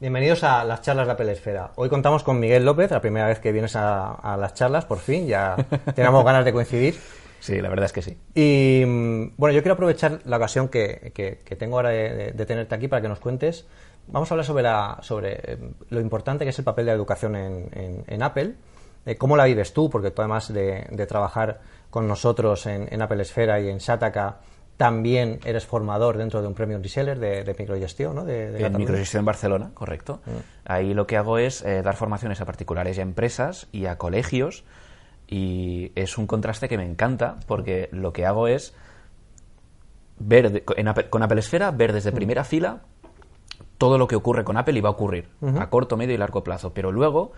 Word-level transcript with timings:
Bienvenidos 0.00 0.44
a 0.44 0.62
las 0.62 0.80
charlas 0.82 1.08
de 1.08 1.12
Apple 1.14 1.32
Esfera. 1.32 1.72
Hoy 1.74 1.88
contamos 1.88 2.22
con 2.22 2.38
Miguel 2.38 2.64
López, 2.64 2.88
la 2.92 3.00
primera 3.00 3.26
vez 3.26 3.40
que 3.40 3.50
vienes 3.50 3.74
a, 3.74 4.36
las 4.38 4.54
charlas, 4.54 4.84
por 4.84 4.98
fin, 4.98 5.26
ya 5.26 5.56
tenemos 5.96 6.24
ganas 6.24 6.44
de 6.44 6.52
coincidir. 6.52 6.94
Sí, 7.40 7.60
la 7.60 7.68
verdad 7.68 7.86
es 7.86 7.92
que 7.92 8.02
sí. 8.02 8.16
Y 8.32 8.84
mm, 8.86 9.32
bueno, 9.36 9.56
yo 9.56 9.60
quiero 9.60 9.72
aprovechar 9.72 10.20
la 10.24 10.36
ocasión 10.36 10.68
que, 10.68 11.42
tengo 11.58 11.78
ahora 11.78 11.90
de, 11.90 12.44
tenerte 12.46 12.76
aquí 12.76 12.86
para 12.86 13.02
que 13.02 13.08
nos 13.08 13.18
cuentes. 13.18 13.66
Vamos 14.06 14.30
a 14.30 14.34
hablar 14.34 14.46
sobre, 14.46 14.62
la, 14.62 14.98
sobre 15.02 15.32
eh, 15.32 15.58
lo 15.90 16.00
importante 16.00 16.44
que 16.44 16.50
es 16.50 16.58
el 16.60 16.64
papel 16.64 16.84
de 16.86 16.92
la 16.92 16.96
educación 16.96 17.34
en, 17.34 18.22
Apple. 18.22 18.54
Eh, 19.04 19.16
¿Cómo 19.16 19.36
la 19.36 19.46
vives 19.46 19.72
tú? 19.72 19.90
Porque 19.90 20.12
tú, 20.12 20.22
además 20.22 20.52
de, 20.52 21.06
trabajar 21.08 21.58
con 21.90 22.06
nosotros 22.06 22.66
en, 22.66 23.02
Apple 23.02 23.20
Esfera 23.20 23.58
y 23.58 23.68
en 23.68 23.78
Shataka, 23.78 24.36
también 24.78 25.40
eres 25.44 25.66
formador 25.66 26.16
dentro 26.16 26.40
de 26.40 26.46
un 26.46 26.54
premium 26.54 26.80
reseller 26.80 27.18
de, 27.18 27.42
de 27.42 27.54
microgestión, 27.58 28.14
¿no? 28.14 28.24
De, 28.24 28.64
en 28.64 28.76
microgestión 28.76 29.22
en 29.22 29.26
Barcelona, 29.26 29.72
correcto. 29.74 30.20
Mm. 30.24 30.30
Ahí 30.66 30.94
lo 30.94 31.04
que 31.06 31.16
hago 31.16 31.36
es 31.36 31.62
eh, 31.62 31.82
dar 31.82 31.96
formaciones 31.96 32.40
a 32.40 32.44
particulares 32.44 32.96
y 32.96 33.00
a 33.00 33.02
empresas 33.02 33.66
y 33.72 33.86
a 33.86 33.98
colegios 33.98 34.64
y 35.26 35.90
es 35.96 36.16
un 36.16 36.28
contraste 36.28 36.68
que 36.68 36.78
me 36.78 36.84
encanta 36.84 37.40
porque 37.48 37.88
lo 37.90 38.12
que 38.12 38.24
hago 38.24 38.46
es 38.46 38.72
ver 40.20 40.64
con 40.64 41.22
Apple 41.22 41.40
Esfera, 41.40 41.72
ver 41.72 41.92
desde 41.92 42.12
mm. 42.12 42.14
primera 42.14 42.44
fila 42.44 42.82
todo 43.78 43.98
lo 43.98 44.06
que 44.06 44.14
ocurre 44.14 44.44
con 44.44 44.56
Apple 44.56 44.78
y 44.78 44.80
va 44.80 44.90
a 44.90 44.92
ocurrir 44.92 45.28
a 45.58 45.70
corto, 45.70 45.96
medio 45.96 46.14
y 46.14 46.18
largo 46.18 46.44
plazo. 46.44 46.72
Pero 46.72 46.92
luego 46.92 47.32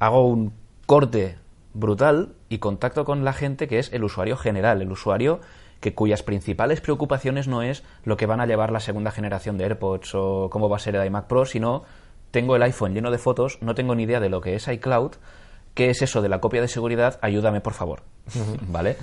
hago 0.00 0.26
un 0.26 0.52
corte 0.84 1.38
brutal 1.72 2.34
y 2.50 2.58
contacto 2.58 3.06
con 3.06 3.24
la 3.24 3.32
gente 3.32 3.68
que 3.68 3.78
es 3.78 3.90
el 3.94 4.04
usuario 4.04 4.36
general, 4.36 4.82
el 4.82 4.92
usuario 4.92 5.40
que 5.80 5.94
cuyas 5.94 6.22
principales 6.22 6.80
preocupaciones 6.80 7.48
no 7.48 7.62
es 7.62 7.84
lo 8.04 8.16
que 8.16 8.26
van 8.26 8.40
a 8.40 8.46
llevar 8.46 8.72
la 8.72 8.80
segunda 8.80 9.10
generación 9.10 9.58
de 9.58 9.64
AirPods 9.64 10.14
o 10.14 10.48
cómo 10.50 10.68
va 10.68 10.76
a 10.76 10.80
ser 10.80 10.96
el 10.96 11.06
iMac 11.06 11.26
Pro, 11.26 11.44
sino 11.44 11.84
tengo 12.30 12.56
el 12.56 12.62
iPhone 12.62 12.94
lleno 12.94 13.10
de 13.10 13.18
fotos, 13.18 13.58
no 13.60 13.74
tengo 13.74 13.94
ni 13.94 14.02
idea 14.02 14.20
de 14.20 14.28
lo 14.28 14.40
que 14.40 14.54
es 14.54 14.68
iCloud, 14.68 15.12
qué 15.74 15.90
es 15.90 16.02
eso 16.02 16.20
de 16.20 16.28
la 16.28 16.40
copia 16.40 16.60
de 16.60 16.68
seguridad, 16.68 17.18
ayúdame 17.22 17.60
por 17.60 17.72
favor. 17.72 18.02
¿Vale? 18.68 18.96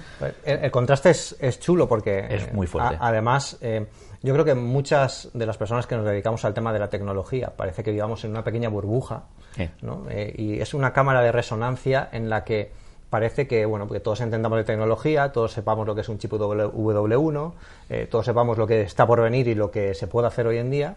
El, 0.43 0.69
contraste 0.71 1.09
es, 1.11 1.59
chulo 1.59 1.87
porque... 1.87 2.27
Es 2.29 2.53
muy 2.53 2.67
fuerte. 2.67 2.97
además, 2.99 3.57
eh, 3.61 3.87
yo 4.21 4.33
creo 4.33 4.45
que 4.45 4.55
muchas 4.55 5.29
de 5.33 5.45
las 5.45 5.57
personas 5.57 5.87
que 5.87 5.95
nos 5.95 6.05
dedicamos 6.05 6.43
al 6.45 6.53
tema 6.53 6.73
de 6.73 6.79
la 6.79 6.89
tecnología 6.89 7.53
parece 7.55 7.83
que 7.83 7.91
vivamos 7.91 8.23
en 8.25 8.31
una 8.31 8.43
pequeña 8.43 8.69
burbuja, 8.69 9.23
¿no? 9.81 10.05
Eh, 10.09 10.33
y 10.37 10.59
es 10.59 10.73
una 10.73 10.91
cámara 10.93 11.21
de 11.21 11.31
resonancia 11.31 12.09
en 12.11 12.29
la 12.29 12.43
que 12.43 12.71
parece 13.09 13.47
que 13.47 13.65
bueno 13.65 13.87
que 13.87 13.99
todos 13.99 14.21
entendamos 14.21 14.57
de 14.57 14.63
tecnología, 14.63 15.31
todos 15.31 15.51
sepamos 15.51 15.85
lo 15.87 15.95
que 15.95 16.01
es 16.01 16.09
un 16.09 16.17
chip 16.17 16.31
W1, 16.31 17.53
eh, 17.89 18.07
todos 18.09 18.25
sepamos 18.25 18.57
lo 18.57 18.67
que 18.67 18.81
está 18.81 19.05
por 19.07 19.21
venir 19.21 19.47
y 19.47 19.55
lo 19.55 19.71
que 19.71 19.93
se 19.93 20.07
puede 20.07 20.27
hacer 20.27 20.47
hoy 20.47 20.57
en 20.57 20.71
día. 20.71 20.95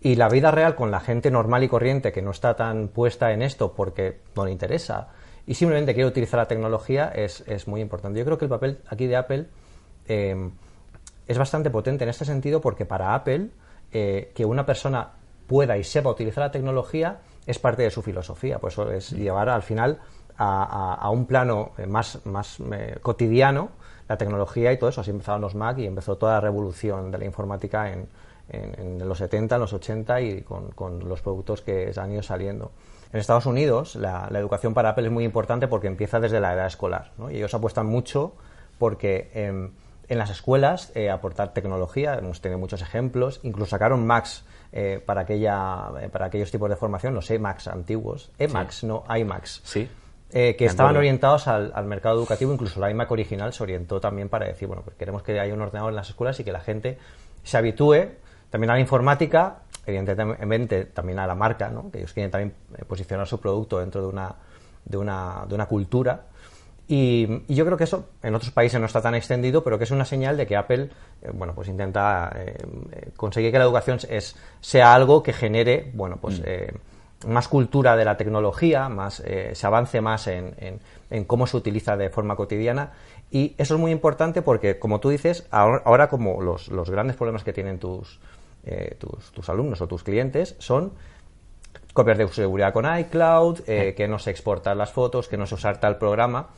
Y 0.00 0.16
la 0.16 0.28
vida 0.28 0.50
real 0.50 0.74
con 0.74 0.90
la 0.90 1.00
gente 1.00 1.30
normal 1.30 1.64
y 1.64 1.68
corriente 1.68 2.12
que 2.12 2.22
no 2.22 2.30
está 2.30 2.54
tan 2.54 2.88
puesta 2.88 3.32
en 3.32 3.42
esto 3.42 3.72
porque 3.72 4.20
no 4.36 4.44
le 4.44 4.52
interesa 4.52 5.08
y 5.46 5.54
simplemente 5.54 5.94
quiere 5.94 6.08
utilizar 6.08 6.38
la 6.38 6.46
tecnología 6.46 7.08
es, 7.08 7.68
muy 7.68 7.80
importante. 7.80 8.18
Yo 8.18 8.24
creo 8.24 8.36
que 8.36 8.44
el 8.44 8.50
papel 8.50 8.78
aquí 8.88 9.06
de 9.06 9.16
Apple 9.16 9.46
eh, 10.08 10.50
es 11.26 11.38
bastante 11.38 11.70
potente 11.70 12.04
en 12.04 12.10
este 12.10 12.24
sentido 12.24 12.60
porque 12.60 12.84
para 12.84 13.14
Apple 13.14 13.48
eh, 13.92 14.32
que 14.34 14.44
una 14.44 14.66
persona 14.66 15.12
pueda 15.46 15.78
y 15.78 15.84
sepa 15.84 16.10
utilizar 16.10 16.44
la 16.44 16.50
tecnología 16.50 17.20
es 17.46 17.58
parte 17.60 17.82
de 17.82 17.90
su 17.90 18.02
filosofía. 18.02 18.58
Pues 18.58 18.74
eso 18.74 18.90
es 18.90 19.12
llevar 19.12 19.48
al 19.48 19.62
final 19.62 20.00
a, 20.38 21.10
un 21.10 21.26
plano 21.26 21.72
eh, 21.78 21.86
más, 21.86 22.24
más 22.26 22.58
eh, 22.72 22.98
cotidiano 23.00 23.70
la 24.08 24.16
tecnología 24.16 24.72
y 24.72 24.78
todo 24.78 24.90
eso. 24.90 25.00
Así 25.00 25.10
empezaron 25.10 25.40
los 25.40 25.54
Mac 25.54 25.78
y 25.78 25.86
empezó 25.86 26.16
toda 26.16 26.34
la 26.34 26.40
revolución 26.40 27.10
de 27.10 27.18
la 27.18 27.24
informática 27.24 27.90
en, 27.92 28.08
en, 28.48 29.08
los 29.08 29.18
70, 29.18 29.56
en 29.56 29.60
los 29.60 29.72
80 29.72 30.20
y 30.20 30.42
con, 30.42 31.08
los 31.08 31.20
productos 31.20 31.62
que 31.62 31.92
han 31.96 32.12
ido 32.12 32.22
saliendo. 32.22 32.70
En 33.12 33.18
Estados 33.18 33.46
Unidos 33.46 33.96
la, 33.96 34.28
educación 34.32 34.74
para 34.74 34.90
Apple 34.90 35.06
es 35.06 35.12
muy 35.12 35.24
importante 35.24 35.66
porque 35.66 35.88
empieza 35.88 36.20
desde 36.20 36.40
la 36.40 36.52
edad 36.52 36.66
escolar 36.66 37.12
y 37.30 37.36
ellos 37.36 37.54
apuestan 37.54 37.86
mucho 37.86 38.34
porque 38.78 39.30
em, 39.34 39.72
en 40.08 40.18
las 40.18 40.30
escuelas 40.30 40.92
eh, 40.94 41.10
aportar 41.10 41.52
tecnología, 41.52 42.14
hemos 42.14 42.40
tenido 42.40 42.60
muchos 42.60 42.82
ejemplos, 42.82 43.40
incluso 43.42 43.70
sacaron 43.70 44.06
Macs 44.06 44.44
para, 45.06 45.22
aquella, 45.22 45.90
para 46.12 46.26
aquellos 46.26 46.50
tipos 46.50 46.68
de 46.68 46.76
formación, 46.76 47.14
los 47.14 47.30
EMAX 47.30 47.68
antiguos, 47.68 48.30
EMAX, 48.38 48.84
no 48.84 49.04
iMacs. 49.08 49.62
Sí 49.64 49.88
eh, 50.32 50.56
que 50.56 50.64
estaban 50.64 50.96
orientados 50.96 51.46
al, 51.46 51.84
mercado 51.86 52.16
educativo, 52.16 52.52
incluso 52.52 52.80
la 52.80 52.90
iMac 52.90 53.08
original 53.12 53.52
se 53.52 53.62
orientó 53.62 54.00
también 54.00 54.28
para 54.28 54.46
decir, 54.46 54.66
bueno, 54.66 54.82
pues 54.82 54.96
queremos 54.96 55.22
que 55.22 55.38
haya 55.38 55.54
un 55.54 55.60
ordenador 55.60 55.90
en 55.90 55.96
las 55.96 56.08
escuelas 56.08 56.38
y 56.40 56.44
que 56.44 56.50
la 56.50 56.60
gente 56.60 56.98
se 57.44 57.56
habitúe 57.56 58.08
también 58.50 58.70
a 58.70 58.74
la 58.74 58.80
informática, 58.80 59.58
evidentemente 59.86 60.86
también 60.86 61.20
a 61.20 61.28
la 61.28 61.36
marca, 61.36 61.70
¿no? 61.70 61.92
que 61.92 61.98
ellos 61.98 62.12
quieren 62.12 62.32
también 62.32 62.54
eh, 62.76 62.84
posicionar 62.84 63.28
su 63.28 63.38
producto 63.38 63.78
dentro 63.78 64.00
de 64.00 64.08
una, 64.08 64.34
de 64.84 64.96
una, 64.96 65.44
de 65.48 65.54
una 65.54 65.66
cultura. 65.66 66.24
Y, 66.88 67.44
yo 67.54 67.64
creo 67.64 67.76
que 67.76 67.84
eso 67.84 68.06
en 68.22 68.34
otros 68.34 68.50
países 68.50 68.80
no 68.80 68.86
está 68.86 69.00
tan 69.00 69.14
extendido, 69.14 69.62
pero 69.62 69.78
que 69.78 69.84
es 69.84 69.90
una 69.92 70.04
señal 70.04 70.36
de 70.36 70.46
que 70.46 70.56
Apple, 70.56 70.90
eh, 71.22 71.30
bueno, 71.32 71.54
pues 71.54 71.68
intenta 71.68 72.34
conseguir 73.16 73.52
que 73.52 73.58
la 73.58 73.64
educación 73.64 74.00
es, 74.08 74.34
sea 74.60 74.92
algo 74.92 75.22
que 75.22 75.32
genere, 75.32 75.88
bueno, 75.94 76.16
pues... 76.20 76.40
Mm 76.40 76.95
más 77.24 77.48
cultura 77.48 77.96
de 77.96 78.04
la 78.04 78.16
tecnología, 78.16 78.88
más, 78.88 79.20
eh, 79.20 79.54
se 79.54 79.66
avance 79.66 80.00
más 80.00 80.26
en, 80.26 80.80
cómo 81.26 81.46
se 81.46 81.56
utiliza 81.56 81.96
de 81.96 82.10
forma 82.10 82.36
cotidiana. 82.36 82.92
Y 83.30 83.54
eso 83.58 83.74
es 83.74 83.80
muy 83.80 83.90
importante 83.90 84.42
porque, 84.42 84.78
como 84.78 85.00
tú 85.00 85.08
dices, 85.08 85.46
ahora, 85.50 86.08
como 86.08 86.42
los, 86.42 86.90
grandes 86.90 87.16
problemas 87.16 87.42
que 87.42 87.52
tienen 87.52 87.78
tus, 87.78 88.20
eh, 88.64 88.96
tus, 88.98 89.48
alumnos 89.48 89.80
o 89.80 89.86
tus 89.86 90.02
clientes 90.02 90.56
son 90.58 90.92
copias 91.92 92.18
de 92.18 92.28
seguridad 92.28 92.72
con 92.72 92.86
iCloud, 92.98 93.60
eh, 93.66 93.94
que 93.96 94.06
no 94.06 94.18
se 94.18 94.30
exportan 94.30 94.76
las 94.76 94.92
fotos, 94.92 95.28
que 95.28 95.36
no 95.36 95.46
se 95.46 95.54
usar 95.54 95.80
tal 95.80 95.96
programa. 95.96 96.50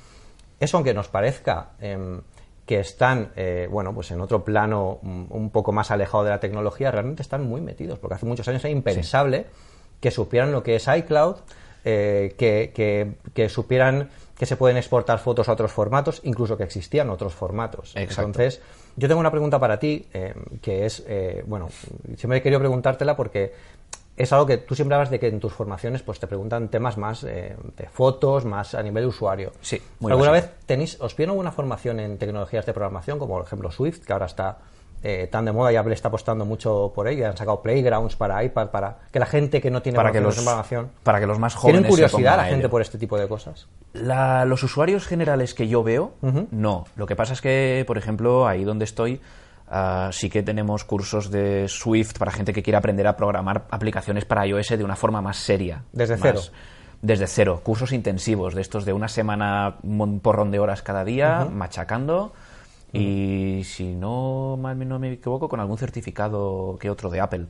Eso, 0.59 0.77
aunque 0.77 0.93
nos 0.93 1.09
parezca 1.09 1.71
em, 1.81 2.21
que 2.67 2.81
están, 2.81 3.33
bueno, 3.71 3.95
pues 3.95 4.11
en 4.11 4.21
otro 4.21 4.45
plano 4.45 4.99
mm, 5.01 5.27
un 5.31 5.51
poco 5.51 5.73
más 5.73 5.93
alejado 5.93 6.25
de 6.25 6.31
la 6.31 6.41
tecnología, 6.41 6.91
realmente 6.91 7.23
están 7.23 7.45
muy 7.45 7.61
metidos, 7.61 7.99
porque 8.01 8.17
hace 8.17 8.27
muchos 8.27 8.47
años 8.49 8.65
era 8.65 8.73
impensable 8.73 9.47
que 10.01 10.11
supieran 10.11 10.53
lo 10.53 10.63
que 10.63 10.77
es 10.77 10.87
iCloud, 10.87 11.37
eh, 11.85 12.35
que, 12.37 13.49
supieran 13.49 14.11
que 14.37 14.47
se 14.47 14.57
pueden 14.57 14.77
exportar 14.77 15.19
fotos 15.19 15.49
a 15.49 15.53
otros 15.53 15.73
formatos, 15.73 16.21
incluso 16.25 16.57
que 16.57 16.65
existían 16.65 17.11
otros 17.11 17.35
formatos. 17.35 17.95
Entonces, 17.97 18.61
yo 18.97 19.09
tengo 19.09 19.21
una 19.21 19.31
pregunta 19.31 19.59
para 19.59 19.79
ti, 19.79 20.07
eh, 20.13 20.35
que 20.61 20.87
es, 20.87 21.05
eh, 21.09 21.43
bueno, 21.47 21.69
siempre 22.17 22.39
he 22.39 22.43
querido 22.43 22.61
preguntártela 22.61 23.17
porque 23.17 23.53
es 24.17 24.33
algo 24.33 24.47
que 24.47 24.59
tú 24.59 24.75
siempre 24.75 24.97
hablas 24.97 25.11
de 25.11 25.19
que 25.19 25.29
en 25.29 25.41
tus 25.41 25.53
formaciones 25.53 26.03
pues 26.03 26.19
te 26.19 26.27
preguntan 26.27 26.69
temas 26.69 26.99
más 26.99 27.23
de 27.23 27.57
fotos, 27.93 28.45
más 28.45 28.75
a 28.75 28.83
nivel 28.83 29.05
de 29.05 29.09
usuario. 29.09 29.53
Sí, 29.61 29.81
¿Alguna 30.05 30.33
vez 30.33 30.51
tenéis, 30.67 31.01
os 31.01 31.15
piden 31.15 31.31
alguna 31.31 31.53
formación 31.53 32.01
en 32.01 32.19
tecnologías 32.19 32.67
de 32.67 32.73
programación, 32.73 33.19
como 33.21 33.35
por 33.35 33.47
ejemplo 33.47 33.71
Swift, 33.71 34.05
que 34.05 34.13
ahora 34.13 34.27
está 34.27 34.59
eh, 35.03 35.29
tan 35.31 35.45
de 35.45 35.53
moda 35.53 35.73
y 35.73 35.77
Apple 35.77 35.95
está 35.95 36.09
apostando 36.09 36.45
mucho 36.45 36.93
por 36.95 37.07
ello. 37.07 37.29
Han 37.29 37.37
sacado 37.37 37.63
playgrounds 37.63 38.17
para 38.17 38.43
iPad, 38.43 38.69
para 38.71 38.99
que 39.13 39.19
la 39.19 39.27
gente 39.27 39.61
que 39.61 39.71
no 39.71 39.81
tiene 39.81 39.97
para 39.97 40.11
que 40.11 40.21
los, 40.21 40.37
Para 41.03 41.21
que 41.21 41.27
los 41.27 41.39
más 41.39 41.55
jóvenes. 41.55 41.83
¿Tienen 41.83 41.91
curiosidad 41.91 42.37
la 42.37 42.45
gente 42.45 42.69
por 42.69 42.83
este 42.83 42.99
tipo 42.99 43.19
de 43.19 43.29
cosas? 43.29 43.69
los 43.95 44.63
usuarios 44.63 45.07
generales 45.07 45.55
que 45.55 45.69
yo 45.69 45.83
veo, 45.83 46.15
no. 46.51 46.87
Lo 46.97 47.07
que 47.07 47.15
pasa 47.17 47.33
es 47.33 47.41
que, 47.41 47.85
por 47.87 47.99
ejemplo, 47.99 48.47
ahí 48.47 48.65
donde 48.65 48.85
estoy, 48.85 49.21
ah, 49.69 50.11
sí 50.13 50.31
que 50.31 50.43
tenemos 50.43 50.85
cursos 50.85 51.31
de 51.31 51.69
Swift 51.69 52.19
para 52.19 52.33
gente 52.33 52.53
que 52.53 52.63
quiera 52.63 52.79
aprender 52.79 53.07
a 53.07 53.17
programar 53.17 53.67
aplicaciones 53.71 54.25
para 54.25 54.47
iOS 54.47 54.71
de 54.71 54.85
una 54.85 54.97
forma 54.97 55.21
más 55.21 55.37
seria. 55.37 55.85
Desde 55.93 56.17
cero. 56.17 56.41
Desde 57.03 57.29
cero. 57.29 57.61
Cursos 57.63 57.93
intensivos, 57.93 58.55
de 58.55 58.63
estos 58.63 58.85
de 58.85 58.93
una 58.93 59.07
semana, 59.07 59.77
un 59.83 60.19
porrón 60.19 60.51
de 60.51 60.59
horas 60.59 60.83
cada 60.83 61.05
día, 61.05 61.45
machacando 61.45 62.33
y 63.59 63.65
si 63.65 63.95
no 63.95 64.57
mal 64.57 64.89
no 64.89 64.99
me 64.99 65.13
equivoco 65.13 65.49
con 65.49 65.61
algún 65.61 65.79
certificado 65.79 66.79
que 66.81 66.91
otro 66.91 67.11
de 67.11 67.21
Apple. 67.21 67.47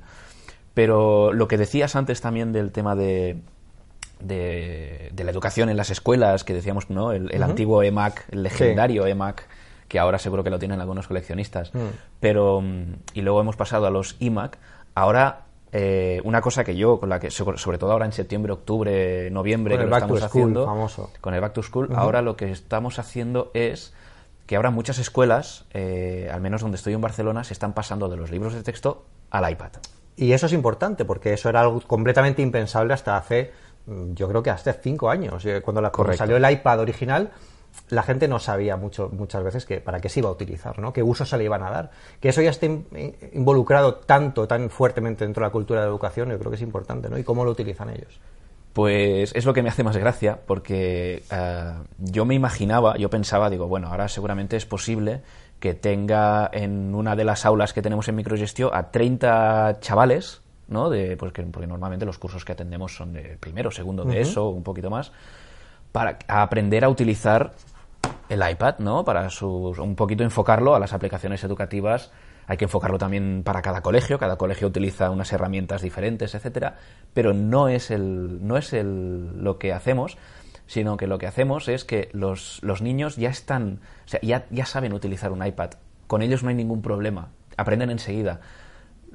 Pero 0.74 1.32
lo 1.32 1.48
que 1.48 1.58
decías 1.58 1.96
antes 1.96 2.20
también 2.20 2.52
del 2.52 2.72
tema 2.72 2.94
de, 2.94 3.40
de, 4.20 5.12
la 5.16 5.30
educación 5.30 5.68
en 5.68 5.76
las 5.76 5.90
escuelas, 5.90 6.44
que 6.44 6.54
decíamos, 6.54 6.90
¿no? 6.90 7.12
El, 7.12 7.42
antiguo 7.42 7.82
EMAC, 7.82 8.26
el 8.30 8.42
legendario 8.44 9.06
EMAC, 9.06 9.46
que 9.88 9.98
ahora 9.98 10.18
seguro 10.18 10.44
que 10.44 10.50
lo 10.50 10.58
tienen 10.58 10.80
algunos 10.80 11.08
coleccionistas. 11.08 11.74
Mm. 11.74 11.78
Pero, 12.20 12.62
y 13.14 13.22
luego 13.22 13.40
hemos 13.40 13.56
pasado 13.56 13.86
a 13.86 13.90
los 13.90 14.16
iMac. 14.20 14.58
Ahora, 14.94 15.46
eh, 15.72 16.20
una 16.24 16.40
cosa 16.40 16.64
que 16.64 16.76
yo, 16.76 17.00
con 17.00 17.08
la 17.08 17.20
que, 17.20 17.30
sobre 17.30 17.78
todo 17.78 17.92
ahora 17.92 18.06
en 18.06 18.12
septiembre, 18.12 18.52
octubre, 18.52 19.30
noviembre, 19.30 19.74
con 19.74 19.80
que 19.80 19.84
el 19.84 19.90
lo 19.90 19.96
estamos 19.96 20.22
haciendo, 20.22 20.64
famoso. 20.64 21.10
con 21.20 21.34
el 21.34 21.40
Back 21.40 21.54
to 21.54 21.62
School, 21.62 21.88
ahora 21.94 22.22
lo 22.22 22.36
que 22.36 22.50
estamos 22.50 22.98
haciendo 22.98 23.50
es 23.54 23.92
que 24.48 24.56
ahora 24.56 24.70
muchas 24.70 24.98
escuelas, 24.98 25.66
eh, 25.74 26.30
al 26.32 26.40
menos 26.40 26.62
donde 26.62 26.76
estoy 26.76 26.94
en 26.94 27.02
Barcelona, 27.02 27.44
se 27.44 27.52
están 27.52 27.74
pasando 27.74 28.08
de 28.08 28.16
los 28.16 28.30
libros 28.30 28.54
de 28.54 28.62
texto 28.62 29.04
al 29.30 29.48
iPad. 29.48 29.72
Y 30.16 30.32
eso 30.32 30.46
es 30.46 30.54
importante, 30.54 31.04
porque 31.04 31.34
eso 31.34 31.50
era 31.50 31.60
algo 31.60 31.82
completamente 31.82 32.40
impensable 32.40 32.94
hasta 32.94 33.18
hace, 33.18 33.52
mm, 33.84 34.14
yo 34.14 34.26
creo 34.26 34.42
que 34.42 34.48
hace 34.48 34.72
cinco 34.72 35.10
años. 35.10 35.44
Eh, 35.44 35.60
cuando, 35.60 35.82
la, 35.82 35.92
salió 36.16 36.38
el 36.38 36.50
iPad 36.50 36.80
original, 36.80 37.30
la 37.90 38.02
gente 38.02 38.26
no 38.26 38.38
sabía 38.38 38.78
mucho, 38.78 39.10
muchas 39.12 39.44
veces 39.44 39.66
que, 39.66 39.82
para 39.82 40.00
qué 40.00 40.08
se 40.08 40.20
iba 40.20 40.30
a 40.30 40.32
utilizar, 40.32 40.78
¿no? 40.78 40.94
qué 40.94 41.02
uso 41.02 41.26
se 41.26 41.36
le 41.36 41.44
iban 41.44 41.62
a 41.62 41.70
dar. 41.70 41.90
Que 42.18 42.30
eso 42.30 42.40
ya 42.40 42.48
esté 42.48 42.84
involucrado 43.34 43.96
tanto, 43.96 44.48
tan 44.48 44.70
fuertemente 44.70 45.26
dentro 45.26 45.42
de 45.42 45.48
la 45.48 45.52
cultura 45.52 45.80
de 45.80 45.88
la 45.88 45.90
educación, 45.90 46.30
yo 46.30 46.38
creo 46.38 46.50
que 46.50 46.56
es 46.56 46.62
importante, 46.62 47.10
¿no? 47.10 47.18
Y 47.18 47.22
cómo 47.22 47.44
lo 47.44 47.50
utilizan 47.50 47.90
ellos. 47.90 48.18
Pues 48.78 49.34
es 49.34 49.44
lo 49.44 49.54
que 49.54 49.62
me 49.64 49.70
hace 49.70 49.82
más 49.82 49.96
gracia, 49.96 50.38
porque 50.46 51.24
eh, 51.32 51.72
yo 51.98 52.24
me 52.24 52.36
imaginaba, 52.36 52.96
yo 52.96 53.10
pensaba, 53.10 53.50
digo, 53.50 53.66
bueno, 53.66 53.88
ahora 53.88 54.06
seguramente 54.06 54.56
es 54.56 54.66
posible 54.66 55.22
que 55.58 55.74
tenga 55.74 56.48
en 56.52 56.94
una 56.94 57.16
de 57.16 57.24
las 57.24 57.44
aulas 57.44 57.72
que 57.72 57.82
tenemos 57.82 58.06
en 58.06 58.14
Microgestio 58.14 58.72
a 58.72 58.92
30 58.92 59.78
chavales, 59.80 60.42
¿no? 60.68 60.90
De, 60.90 61.16
pues 61.16 61.32
que, 61.32 61.42
porque 61.42 61.66
normalmente 61.66 62.06
los 62.06 62.18
cursos 62.18 62.44
que 62.44 62.52
atendemos 62.52 62.94
son 62.94 63.14
de 63.14 63.36
primero, 63.40 63.72
segundo 63.72 64.04
de 64.04 64.20
eso, 64.20 64.48
un 64.48 64.62
poquito 64.62 64.90
más, 64.90 65.10
para 65.90 66.16
aprender 66.28 66.84
a 66.84 66.88
utilizar 66.88 67.54
el 68.28 68.48
iPad, 68.48 68.78
¿no? 68.78 69.04
Para 69.04 69.28
un 69.42 69.96
poquito 69.96 70.22
enfocarlo 70.22 70.76
a 70.76 70.78
las 70.78 70.92
aplicaciones 70.92 71.42
educativas. 71.42 72.12
Hay 72.48 72.56
que 72.56 72.64
enfocarlo 72.64 72.96
también 72.96 73.42
para 73.44 73.60
cada 73.60 73.82
colegio. 73.82 74.18
Cada 74.18 74.36
colegio 74.36 74.66
utiliza 74.66 75.10
unas 75.10 75.30
herramientas 75.32 75.82
diferentes, 75.82 76.34
etcétera. 76.34 76.76
Pero 77.12 77.34
no 77.34 77.68
es 77.68 77.90
el, 77.90 78.44
no 78.46 78.56
es 78.56 78.72
el, 78.72 79.44
lo 79.44 79.58
que 79.58 79.74
hacemos, 79.74 80.16
sino 80.66 80.96
que 80.96 81.06
lo 81.06 81.18
que 81.18 81.26
hacemos 81.26 81.68
es 81.68 81.84
que 81.84 82.08
los, 82.12 82.58
los 82.62 82.80
niños 82.80 83.16
ya 83.16 83.28
están, 83.28 83.80
o 84.06 84.08
sea, 84.08 84.20
ya, 84.22 84.46
ya 84.50 84.64
saben 84.64 84.94
utilizar 84.94 85.30
un 85.30 85.46
iPad. 85.46 85.72
Con 86.06 86.22
ellos 86.22 86.42
no 86.42 86.48
hay 86.48 86.54
ningún 86.54 86.80
problema. 86.80 87.28
Aprenden 87.58 87.90
enseguida. 87.90 88.40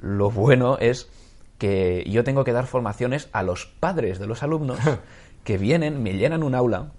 Lo 0.00 0.30
bueno 0.30 0.78
es 0.78 1.10
que 1.58 2.04
yo 2.08 2.22
tengo 2.22 2.44
que 2.44 2.52
dar 2.52 2.66
formaciones 2.66 3.28
a 3.32 3.42
los 3.42 3.66
padres 3.66 4.20
de 4.20 4.28
los 4.28 4.44
alumnos 4.44 4.78
que 5.44 5.58
vienen, 5.58 6.02
me 6.04 6.12
llenan 6.12 6.44
un 6.44 6.54
aula 6.54 6.92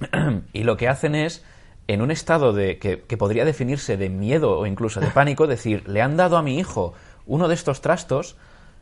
y 0.54 0.62
lo 0.62 0.78
que 0.78 0.88
hacen 0.88 1.14
es, 1.14 1.44
en 1.88 2.02
un 2.02 2.10
estado 2.10 2.52
de 2.52 2.78
que, 2.78 3.16
podría 3.16 3.44
definirse 3.44 3.96
de 3.96 4.08
miedo 4.08 4.58
o 4.58 4.66
incluso 4.66 5.00
de 5.00 5.08
pánico, 5.08 5.46
decir, 5.48 5.88
le 5.88 6.02
han 6.02 6.16
dado 6.16 6.36
a 6.36 6.42
mi 6.42 6.58
hijo 6.58 6.94
uno 7.26 7.48
de 7.48 7.54
estos 7.54 7.80
trastos, 7.80 8.36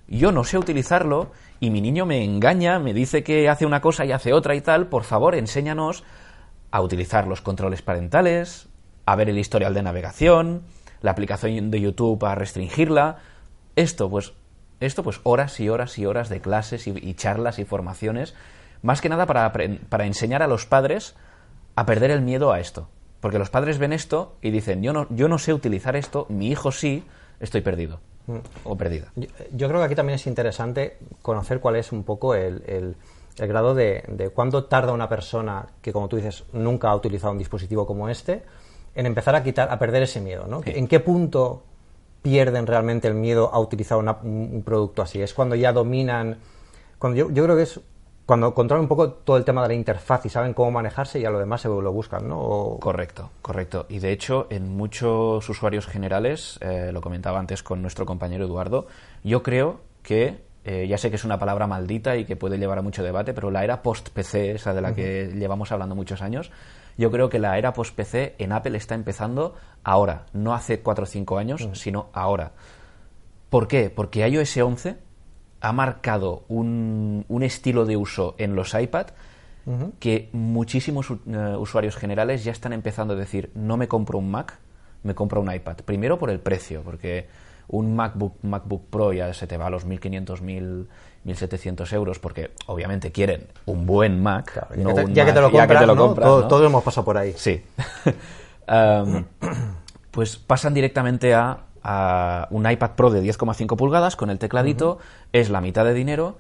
yo 0.07 0.33
no 0.33 0.45
sé 0.45 0.59
utilizarlo 0.59 1.31
y 1.61 1.71
mi 1.71 1.81
niño 1.81 2.05
me 2.05 2.23
engaña, 2.23 2.79
me 2.79 2.93
dice 2.93 3.23
que 3.23 3.49
hace 3.49 3.65
una 3.65 3.81
cosa 3.81 4.05
y 4.05 4.13
hace 4.13 4.33
otra 4.33 4.55
y 4.55 4.61
tal, 4.61 4.89
por 4.89 5.05
favor, 5.05 5.35
enséñanos 5.35 6.05
a 6.71 6.83
utilizar 6.83 7.27
los 7.27 7.41
controles 7.41 7.81
parentales, 7.81 8.69
a 9.07 9.17
ver 9.17 9.31
el 9.31 9.39
historial 9.39 9.73
de 9.73 9.83
navegación, 9.83 10.63
la 11.01 11.13
aplicación 11.13 11.71
de 11.71 11.81
YouTube 11.81 12.23
a 12.25 12.35
restringirla. 12.35 13.19
Esto, 13.77 14.11
pues, 14.11 14.35
esto, 14.81 15.03
pues, 15.03 15.21
horas 15.23 15.59
y 15.61 15.69
horas 15.69 15.99
y 15.99 16.05
horas 16.05 16.29
de 16.29 16.41
clases 16.41 16.87
y 16.87 17.15
charlas 17.15 17.59
y 17.59 17.65
formaciones 17.65 18.35
más 18.85 19.01
que 19.01 19.09
nada 19.09 19.25
para, 19.25 19.51
para 19.51 20.05
enseñar 20.05 20.43
a 20.43 20.47
los 20.47 20.67
padres 20.67 21.17
a 21.75 21.87
perder 21.87 22.11
el 22.11 22.21
miedo 22.21 22.53
a 22.53 22.61
esto. 22.61 22.91
Porque 23.25 23.39
los 23.39 23.49
padres 23.49 23.79
ven 23.79 23.95
esto 23.95 24.35
y 24.43 24.51
dicen, 24.51 24.83
yo 24.83 24.93
no, 24.93 25.07
yo 25.09 25.29
no 25.29 25.39
sé 25.39 25.55
utilizar 25.55 25.97
esto, 25.97 26.27
mi 26.29 26.49
hijo 26.49 26.71
sí, 26.71 27.03
estoy 27.41 27.63
perdido 27.63 27.99
mm. 28.27 28.37
o 28.65 28.77
perdida. 28.77 29.11
Yo, 29.17 29.67
creo 29.67 29.81
que 29.81 29.87
aquí 29.87 29.95
también 29.95 30.17
es 30.17 30.27
interesante 30.27 30.99
conocer 31.23 31.61
cuál 31.61 31.77
es 31.77 31.91
un 31.91 32.05
poco 32.05 32.35
el, 32.35 32.63
el, 32.67 33.49
grado 33.49 33.75
de, 33.75 34.05
de, 34.09 34.29
cuánto 34.29 34.65
tarda 34.65 34.93
una 34.93 35.09
persona 35.09 35.69
que, 35.81 35.91
como 35.91 36.07
tú 36.07 36.17
dices, 36.17 36.45
nunca 36.53 36.91
ha 36.91 36.95
utilizado 36.95 37.33
un 37.33 37.39
dispositivo 37.39 37.87
como 37.87 38.11
este, 38.11 38.43
en 38.95 39.07
empezar 39.07 39.35
a 39.35 39.43
quitar, 39.43 39.73
a 39.73 39.79
perder 39.79 40.03
ese 40.03 40.21
miedo, 40.21 40.47
¿no? 40.47 40.61
¿En 40.67 40.87
qué 40.87 41.01
punto 41.01 41.63
pierden 42.21 42.67
realmente 42.67 43.09
el 43.09 43.15
miedo 43.15 43.49
a 43.55 43.59
utilizar 43.59 43.97
un, 43.97 44.63
producto 44.67 45.01
así? 45.01 45.23
Es 45.23 45.33
cuando 45.33 45.55
ya 45.55 45.73
dominan... 45.73 46.37
Cuando 46.99 47.19
yo, 47.19 47.31
yo 47.31 47.43
creo 47.45 47.57
que 47.57 47.63
es 47.63 47.81
cuando 48.27 48.55
controlan 48.55 48.85
un 48.85 48.89
poco 48.89 49.11
todo 49.11 49.37
el 49.37 49.45
tema 49.45 49.63
de 49.63 49.69
la 49.69 49.75
interfaz 49.75 50.25
y 50.25 50.29
saben 50.31 50.55
cómo 50.55 50.71
manejarse 50.71 51.21
y 51.21 51.25
a 51.27 51.31
lo 51.31 51.39
demás 51.39 51.61
se 51.61 51.69
lo 51.69 51.93
buscan, 51.93 52.27
¿no? 52.27 52.79
Correcto, 52.81 53.31
correcto. 53.43 53.85
Y 53.89 53.99
de 53.99 54.13
hecho, 54.13 54.47
en 54.51 54.75
muchos 54.75 55.47
usuarios 55.49 55.87
generales, 55.87 56.59
eh, 56.63 56.91
lo 56.93 57.03
comentaba 57.03 57.39
antes 57.39 57.63
con 57.63 57.83
nuestro 57.83 58.07
compañero 58.07 58.47
Eduardo, 58.47 58.87
yo 59.23 59.43
creo 59.43 59.81
que, 60.03 60.43
eh, 60.65 60.87
ya 60.89 60.97
sé 60.97 61.11
que 61.11 61.17
es 61.17 61.25
una 61.25 61.39
palabra 61.39 61.67
maldita 61.67 62.17
y 62.17 62.25
que 62.25 62.37
puede 62.37 62.57
llevar 62.57 62.79
a 62.79 62.83
mucho 62.83 63.03
debate, 63.03 63.35
pero 63.35 63.51
la 63.51 63.63
era 63.63 63.83
post-PC, 63.83 64.53
esa 64.53 64.73
de 64.73 64.81
la 64.81 64.95
que 64.95 65.31
llevamos 65.35 65.71
hablando 65.71 65.95
muchos 65.95 66.23
años, 66.23 66.51
yo 66.97 67.11
creo 67.11 67.29
que 67.29 67.39
la 67.39 67.59
era 67.59 67.75
post-PC 67.75 68.37
en 68.39 68.53
Apple 68.53 68.79
está 68.79 68.95
empezando 68.95 69.55
ahora, 69.83 70.25
no 70.33 70.55
hace 70.55 70.81
4 70.81 71.05
o 71.05 71.07
5 71.07 71.37
años, 71.37 71.69
sino 71.75 72.09
ahora. 72.15 72.53
¿Por 73.51 73.69
qué? 73.69 73.91
Porque 73.91 74.27
iOS 74.27 74.57
11 74.57 74.97
ha 75.65 75.73
marcado 75.73 76.45
un, 76.49 77.25
un 77.27 77.43
estilo 77.43 77.87
de 77.87 77.97
uso 77.97 78.35
en 78.37 78.55
los 78.55 78.75
iPad 78.75 79.07
que 79.99 80.29
muchísimos 80.33 81.07
eh, 81.11 81.57
usuarios 81.59 81.97
generales 81.97 82.45
ya 82.45 82.53
están 82.53 82.75
empezando 82.75 83.15
a 83.15 83.17
decir, 83.17 83.51
no 83.55 83.79
me 83.79 83.89
compro 83.89 84.19
un 84.19 84.31
Mac, 84.31 84.59
me 85.05 85.15
compro 85.15 85.41
un 85.41 85.51
iPad. 85.51 85.77
Primero 85.87 86.19
por 86.19 86.29
el 86.29 86.39
precio, 86.39 86.83
porque 86.83 87.29
un 87.69 87.97
MacBook, 87.97 88.35
MacBook 88.43 88.91
Pro 88.91 89.15
ya 89.15 89.33
se 89.33 89.47
te 89.47 89.57
va 89.57 89.69
a 89.69 89.71
los 89.71 89.87
1.500, 89.87 90.87
1.700 91.25 91.93
euros, 91.95 92.19
porque 92.19 92.51
obviamente 92.67 93.11
quieren 93.11 93.47
un 93.65 93.87
buen 93.87 94.23
Mac. 94.23 94.69
ya, 95.15 95.25
que 95.25 95.33
te, 95.33 95.41
lo 95.41 95.51
compras, 95.51 95.87
todos 96.47 96.67
hemos 96.67 96.85
pasado 96.85 97.07
por 97.07 97.17
ahí. 97.17 97.33
Sí. 97.39 97.63
pues 100.11 100.37
pasan 100.37 100.75
directamente 100.75 101.33
a 101.33 101.57
a 101.85 102.49
un 102.51 102.69
iPad 102.69 102.93
Pro 102.93 103.11
de 103.11 103.23
10,5 103.23 103.77
pulgadas 103.77 104.17
con 104.17 104.31
el 104.31 104.39
tecladito, 104.39 104.99
es 105.33 105.51
la 105.51 105.61
mitad 105.61 105.85
de 105.85 105.93
dinero 105.93 106.39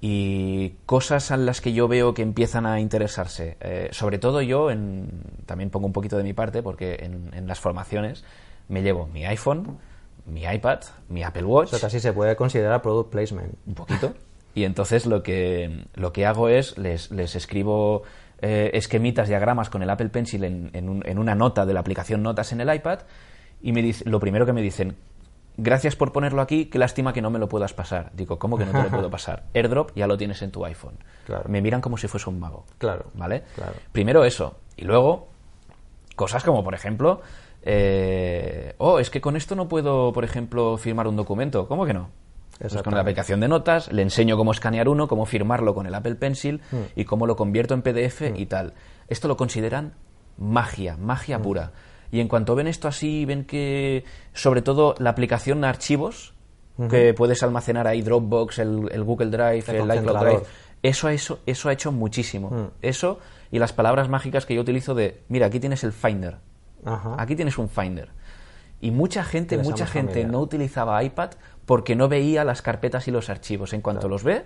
y 0.00 0.70
cosas 0.86 1.30
a 1.30 1.36
las 1.36 1.60
que 1.60 1.74
yo 1.74 1.86
veo 1.86 2.14
que 2.14 2.22
empiezan 2.22 2.64
a 2.64 2.80
interesarse. 2.80 3.58
Eh, 3.60 3.88
sobre 3.92 4.18
todo 4.18 4.40
yo, 4.40 4.70
en, 4.70 5.22
también 5.44 5.68
pongo 5.68 5.86
un 5.86 5.92
poquito 5.92 6.16
de 6.16 6.22
mi 6.22 6.32
parte 6.32 6.62
porque 6.62 6.96
en, 7.00 7.46
las 7.46 7.60
formaciones 7.60 8.24
me 8.68 8.82
llevo 8.82 9.06
mi 9.06 9.26
iPhone, 9.26 9.78
mi 10.24 10.44
iPad, 10.44 10.80
mi 11.10 11.22
Apple 11.22 11.44
Watch. 11.44 11.68
Eso 11.68 11.80
casi 11.80 12.00
se 12.00 12.14
puede 12.14 12.34
considerar 12.34 12.80
product 12.80 13.10
placement. 13.10 13.54
Un 13.66 13.74
poquito. 13.74 14.14
Y 14.54 14.64
entonces 14.64 15.04
lo 15.04 15.22
que, 15.22 15.84
lo 15.94 16.12
que 16.12 16.24
hago 16.24 16.48
es, 16.48 16.78
les, 16.78 17.10
les 17.10 17.36
escribo 17.36 18.02
eh, 18.40 18.70
esquemitas, 18.72 19.28
diagramas 19.28 19.68
con 19.68 19.82
el 19.82 19.90
Apple 19.90 20.08
Pencil 20.08 20.44
en, 20.44 20.70
en 20.72 21.18
una 21.18 21.34
nota 21.34 21.66
de 21.66 21.74
la 21.74 21.80
aplicación 21.80 22.22
Notas 22.22 22.52
en 22.52 22.62
el 22.62 22.74
iPad 22.74 23.00
y 23.62 23.72
me 23.72 23.82
dice, 23.82 24.08
lo 24.08 24.20
primero 24.20 24.46
que 24.46 24.52
me 24.52 24.62
dicen, 24.62 24.96
gracias 25.56 25.96
por 25.96 26.12
ponerlo 26.12 26.42
aquí, 26.42 26.66
qué 26.66 26.78
lástima 26.78 27.12
que 27.12 27.22
no 27.22 27.30
me 27.30 27.38
lo 27.38 27.48
puedas 27.48 27.74
pasar. 27.74 28.10
Digo, 28.14 28.38
¿cómo 28.38 28.56
que 28.58 28.64
no 28.64 28.72
te 28.72 28.82
lo 28.82 28.88
puedo 28.90 29.10
pasar? 29.10 29.44
AirDrop 29.54 29.92
ya 29.94 30.06
lo 30.06 30.16
tienes 30.16 30.42
en 30.42 30.50
tu 30.50 30.64
iPhone. 30.64 30.98
Claro. 31.26 31.48
Me 31.48 31.60
miran 31.60 31.80
como 31.80 31.96
si 31.96 32.08
fuese 32.08 32.28
un 32.30 32.40
mago. 32.40 32.64
Claro. 32.78 33.06
¿Vale? 33.14 33.44
Claro. 33.54 33.74
Primero 33.92 34.24
eso. 34.24 34.58
Y 34.76 34.84
luego, 34.84 35.28
cosas 36.16 36.42
como, 36.44 36.64
por 36.64 36.74
ejemplo, 36.74 37.20
eh, 37.62 38.74
oh, 38.78 38.98
es 38.98 39.10
que 39.10 39.20
con 39.20 39.36
esto 39.36 39.54
no 39.54 39.68
puedo, 39.68 40.12
por 40.12 40.24
ejemplo, 40.24 40.76
firmar 40.76 41.06
un 41.06 41.16
documento. 41.16 41.68
¿Cómo 41.68 41.84
que 41.84 41.94
no? 41.94 42.08
Pues 42.58 42.82
con 42.82 42.94
la 42.94 43.00
aplicación 43.00 43.40
de 43.40 43.48
notas, 43.48 43.90
le 43.90 44.02
enseño 44.02 44.36
cómo 44.36 44.52
escanear 44.52 44.88
uno, 44.88 45.08
cómo 45.08 45.24
firmarlo 45.24 45.74
con 45.74 45.86
el 45.86 45.94
Apple 45.94 46.16
Pencil 46.16 46.60
hmm. 46.70 46.76
y 46.94 47.04
cómo 47.06 47.26
lo 47.26 47.34
convierto 47.34 47.72
en 47.72 47.80
PDF 47.80 48.20
y 48.36 48.44
hmm. 48.44 48.48
tal. 48.48 48.74
Esto 49.08 49.28
lo 49.28 49.36
consideran 49.38 49.94
magia, 50.36 50.98
magia 50.98 51.38
hmm. 51.38 51.42
pura. 51.42 51.72
Y 52.12 52.20
en 52.20 52.28
cuanto 52.28 52.54
ven 52.54 52.66
esto 52.66 52.88
así, 52.88 53.24
ven 53.24 53.44
que, 53.44 54.04
sobre 54.32 54.62
todo, 54.62 54.94
la 54.98 55.10
aplicación 55.10 55.64
archivos, 55.64 56.34
que 56.88 57.12
puedes 57.12 57.42
almacenar 57.42 57.86
ahí 57.86 58.00
Dropbox, 58.00 58.58
el, 58.58 59.04
Google 59.04 59.30
Drive, 59.30 59.64
el, 59.68 59.84
iCloud 59.84 60.18
Drive, 60.18 60.42
eso, 60.82 61.10
eso, 61.10 61.40
eso 61.44 61.68
ha 61.68 61.72
hecho 61.72 61.92
muchísimo. 61.92 62.50
Mm. 62.50 62.66
Eso 62.80 63.18
y 63.50 63.58
las 63.58 63.72
palabras 63.72 64.08
mágicas 64.08 64.46
que 64.46 64.54
yo 64.54 64.62
utilizo 64.62 64.94
de, 64.94 65.22
mira, 65.28 65.46
aquí 65.46 65.60
tienes 65.60 65.84
el 65.84 65.92
Finder. 65.92 66.38
Aquí 67.18 67.36
tienes 67.36 67.58
un 67.58 67.68
Finder. 67.68 68.08
Y 68.80 68.90
mucha 68.90 69.24
gente, 69.24 69.58
mucha 69.58 69.86
gente 69.86 70.24
no 70.24 70.40
utilizaba 70.40 71.02
iPad 71.04 71.32
porque 71.66 71.94
no 71.94 72.08
veía 72.08 72.44
las 72.44 72.62
carpetas 72.62 73.08
y 73.08 73.10
los 73.10 73.28
archivos. 73.28 73.72
En 73.74 73.82
cuanto 73.82 74.08
los 74.08 74.24
ve, 74.24 74.44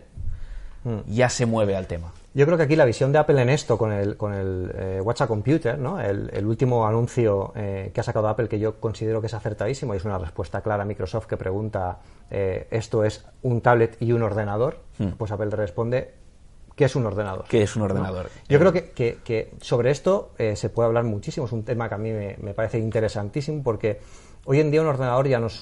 mm. 0.83 1.01
ya 1.07 1.29
se 1.29 1.47
mueve 1.47 1.77
al 1.77 1.87
tema. 1.87 2.13
Yo 2.35 2.47
creo 2.47 2.59
que 2.59 2.65
aquí 2.65 2.75
la 2.75 2.85
visión 2.85 3.13
de 3.13 3.19
Apple 3.19 3.41
en 3.41 3.49
esto, 3.49 3.79
con 3.79 3.93
el, 3.93 4.17
con 4.17 4.35
el 4.35 4.73
eh, 4.75 5.01
WhatsApp 5.01 5.29
Computer, 5.29 5.79
¿no? 5.79 6.01
el, 6.01 6.45
último 6.45 6.85
anuncio 6.85 7.53
eh, 7.55 7.93
que 7.95 8.01
ha 8.01 8.03
sacado 8.03 8.27
Apple, 8.27 8.49
que 8.49 8.59
yo 8.59 8.81
considero 8.81 9.21
que 9.21 9.29
es 9.29 9.35
acertadísimo, 9.35 9.95
y 9.95 9.99
es 9.99 10.05
una 10.05 10.19
respuesta 10.19 10.61
clara 10.61 10.83
a 10.83 10.87
Microsoft 10.87 11.27
que 11.27 11.37
pregunta, 11.37 12.01
eh, 12.29 12.67
¿esto 12.73 13.05
es 13.05 13.25
un 13.43 13.61
tablet 13.61 13.97
y 14.01 14.11
un 14.11 14.23
ordenador? 14.23 14.81
Hmm. 14.99 15.11
Pues 15.17 15.31
Apple 15.31 15.51
responde, 15.51 16.13
¿qué 16.75 16.87
es 16.87 16.97
un 16.97 17.07
ordenador? 17.07 17.45
¿Qué 17.49 17.63
es 17.63 17.77
un 17.77 17.83
ordenador? 17.83 18.29
Yo 18.49 18.59
creo 18.59 18.73
que, 18.73 18.91
que, 18.91 19.55
sobre 19.61 19.93
esto 19.93 20.33
se 20.37 20.69
puede 20.71 20.89
hablar 20.89 21.05
muchísimo, 21.05 21.47
es 21.47 21.53
un 21.53 21.65
tema 21.65 21.89
que 21.89 21.95
a 21.95 21.99
mí 21.99 22.11
me, 22.11 22.37
me, 22.41 22.53
parece 22.53 22.81
interesantísimo 22.81 23.63
porque 23.63 24.01
hoy 24.47 24.59
en 24.59 24.73
día 24.73 24.81
un 24.81 24.89
ordenador 24.89 25.29
ya 25.29 25.39
no 25.39 25.47
es 25.47 25.61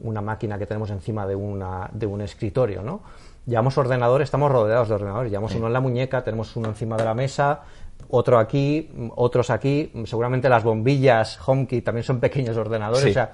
una 0.00 0.20
máquina 0.20 0.58
que 0.58 0.66
tenemos 0.66 0.90
encima 0.90 1.26
de, 1.26 1.34
una, 1.34 1.88
de 1.94 2.04
un 2.04 2.20
escritorio, 2.20 2.82
¿no? 2.82 3.00
Llevamos 3.46 3.76
ordenador, 3.76 4.22
estamos 4.22 4.50
rodeados 4.50 4.88
de 4.88 4.94
ordenadores. 4.94 5.30
Llevamos 5.30 5.54
uno 5.54 5.66
en 5.66 5.74
la 5.74 5.80
muñeca, 5.80 6.24
tenemos 6.24 6.56
uno 6.56 6.68
encima 6.68 6.96
de 6.96 7.04
la 7.04 7.12
mesa, 7.12 7.60
otro 8.08 8.38
aquí, 8.38 8.90
otros 9.16 9.50
aquí. 9.50 9.92
Seguramente 10.06 10.48
las 10.48 10.64
bombillas 10.64 11.38
HomeKit 11.46 11.84
también 11.84 12.04
son 12.04 12.20
pequeños 12.20 12.56
ordenadores. 12.56 13.04
O 13.04 13.12
sea, 13.12 13.32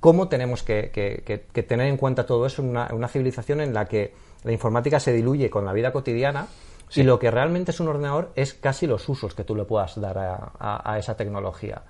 ¿cómo 0.00 0.28
tenemos 0.28 0.62
que, 0.62 1.44
tener 1.68 1.88
en 1.88 1.98
cuenta 1.98 2.24
todo 2.24 2.46
eso 2.46 2.62
en 2.62 2.70
una, 2.70 3.08
civilización 3.08 3.60
en 3.60 3.74
la 3.74 3.84
que 3.84 4.14
la 4.44 4.52
informática 4.52 4.98
se 4.98 5.12
diluye 5.12 5.50
con 5.50 5.66
la 5.66 5.74
vida 5.74 5.92
cotidiana 5.92 6.46
Y 6.94 7.02
lo 7.02 7.18
que 7.18 7.30
realmente 7.30 7.72
es 7.72 7.80
un 7.80 7.88
ordenador 7.88 8.32
es 8.34 8.54
casi 8.54 8.86
los 8.86 9.06
usos 9.10 9.34
que 9.34 9.44
tú 9.44 9.54
le 9.54 9.64
puedas 9.64 10.00
dar 10.00 10.16
a, 10.58 10.98
esa 10.98 11.18
tecnología. 11.18 11.82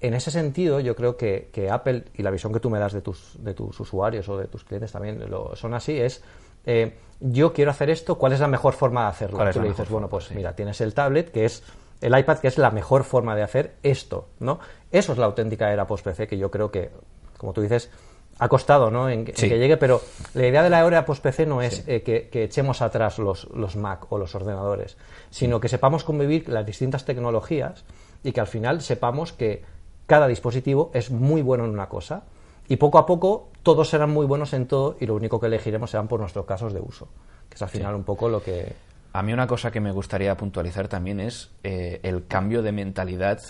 En 0.00 0.14
ese 0.14 0.30
sentido, 0.30 0.78
yo 0.78 0.94
creo 0.94 1.16
que, 1.16 1.68
Apple 1.72 2.04
y 2.14 2.22
la 2.22 2.30
visión 2.30 2.52
que 2.52 2.60
tú 2.60 2.70
me 2.70 2.78
das 2.78 2.92
de 2.92 3.00
tus, 3.00 3.34
de 3.42 3.52
tus 3.52 3.80
usuarios 3.80 4.28
o 4.28 4.38
de 4.38 4.46
tus 4.46 4.62
clientes 4.62 4.92
también 4.92 5.28
lo, 5.28 5.56
son 5.56 5.74
así, 5.74 5.98
es 5.98 6.22
eh, 6.66 6.96
yo 7.20 7.52
quiero 7.52 7.70
hacer 7.70 7.90
esto, 7.90 8.16
¿cuál 8.16 8.32
es 8.32 8.40
la 8.40 8.48
mejor 8.48 8.74
forma 8.74 9.02
de 9.02 9.08
hacerlo? 9.08 9.50
Tú 9.52 9.60
le 9.60 9.68
dices, 9.68 9.88
bueno, 9.88 10.08
pues 10.08 10.30
mira, 10.32 10.54
tienes 10.54 10.80
el 10.80 10.94
tablet, 10.94 11.30
que 11.30 11.44
es 11.44 11.62
el 12.00 12.16
iPad, 12.16 12.38
que 12.38 12.48
es 12.48 12.58
la 12.58 12.70
mejor 12.70 13.04
forma 13.04 13.34
de 13.34 13.42
hacer 13.42 13.74
esto, 13.82 14.28
¿no? 14.38 14.60
Eso 14.92 15.12
es 15.12 15.18
la 15.18 15.26
auténtica 15.26 15.72
era 15.72 15.86
post-PC, 15.86 16.28
que 16.28 16.38
yo 16.38 16.50
creo 16.50 16.70
que, 16.70 16.90
como 17.36 17.52
tú 17.52 17.60
dices, 17.60 17.90
ha 18.38 18.48
costado 18.48 18.90
¿no? 18.90 19.08
en, 19.08 19.24
que 19.24 19.58
llegue, 19.58 19.76
pero 19.76 20.00
la 20.34 20.46
idea 20.46 20.62
de 20.62 20.70
la 20.70 20.86
era 20.86 21.04
post-PC 21.04 21.46
no 21.46 21.60
es 21.60 21.82
eh, 21.88 22.02
que, 22.02 22.44
echemos 22.44 22.82
atrás 22.82 23.18
los, 23.18 23.48
los, 23.52 23.76
Mac 23.76 24.10
o 24.12 24.18
los 24.18 24.34
ordenadores, 24.34 24.96
sino 25.30 25.60
que 25.60 25.68
sepamos 25.68 26.04
convivir 26.04 26.48
las 26.48 26.64
distintas 26.64 27.04
tecnologías 27.04 27.84
y 28.22 28.32
que 28.32 28.40
al 28.40 28.46
final 28.46 28.80
sepamos 28.80 29.32
que 29.32 29.64
cada 30.06 30.28
dispositivo 30.28 30.90
es 30.94 31.10
muy 31.10 31.42
bueno 31.42 31.64
en 31.64 31.70
una 31.70 31.88
cosa 31.88 32.22
y 32.68 32.76
poco 32.76 32.98
a 32.98 33.06
poco 33.06 33.50
todos 33.68 33.90
serán 33.90 34.08
muy 34.08 34.24
buenos 34.24 34.54
en 34.54 34.66
todo 34.66 34.96
y 34.98 35.04
lo 35.04 35.14
único 35.14 35.38
que 35.38 35.44
elegiremos 35.44 35.90
serán 35.90 36.08
por 36.08 36.20
nuestros 36.20 36.46
casos 36.46 36.72
de 36.72 36.80
uso, 36.80 37.06
que 37.50 37.56
es 37.56 37.60
al 37.60 37.68
final 37.68 37.94
un 37.96 38.02
poco 38.02 38.26
lo 38.30 38.42
que... 38.42 38.72
A 39.12 39.22
mí 39.22 39.30
una 39.34 39.46
cosa 39.46 39.70
que 39.70 39.78
me 39.78 39.92
gustaría 39.92 40.34
puntualizar 40.38 40.88
también 40.88 41.20
es 41.20 41.50
eh, 41.62 42.00
el 42.02 42.26
cambio 42.26 42.62
de 42.62 42.72
mentalidad 42.72 43.42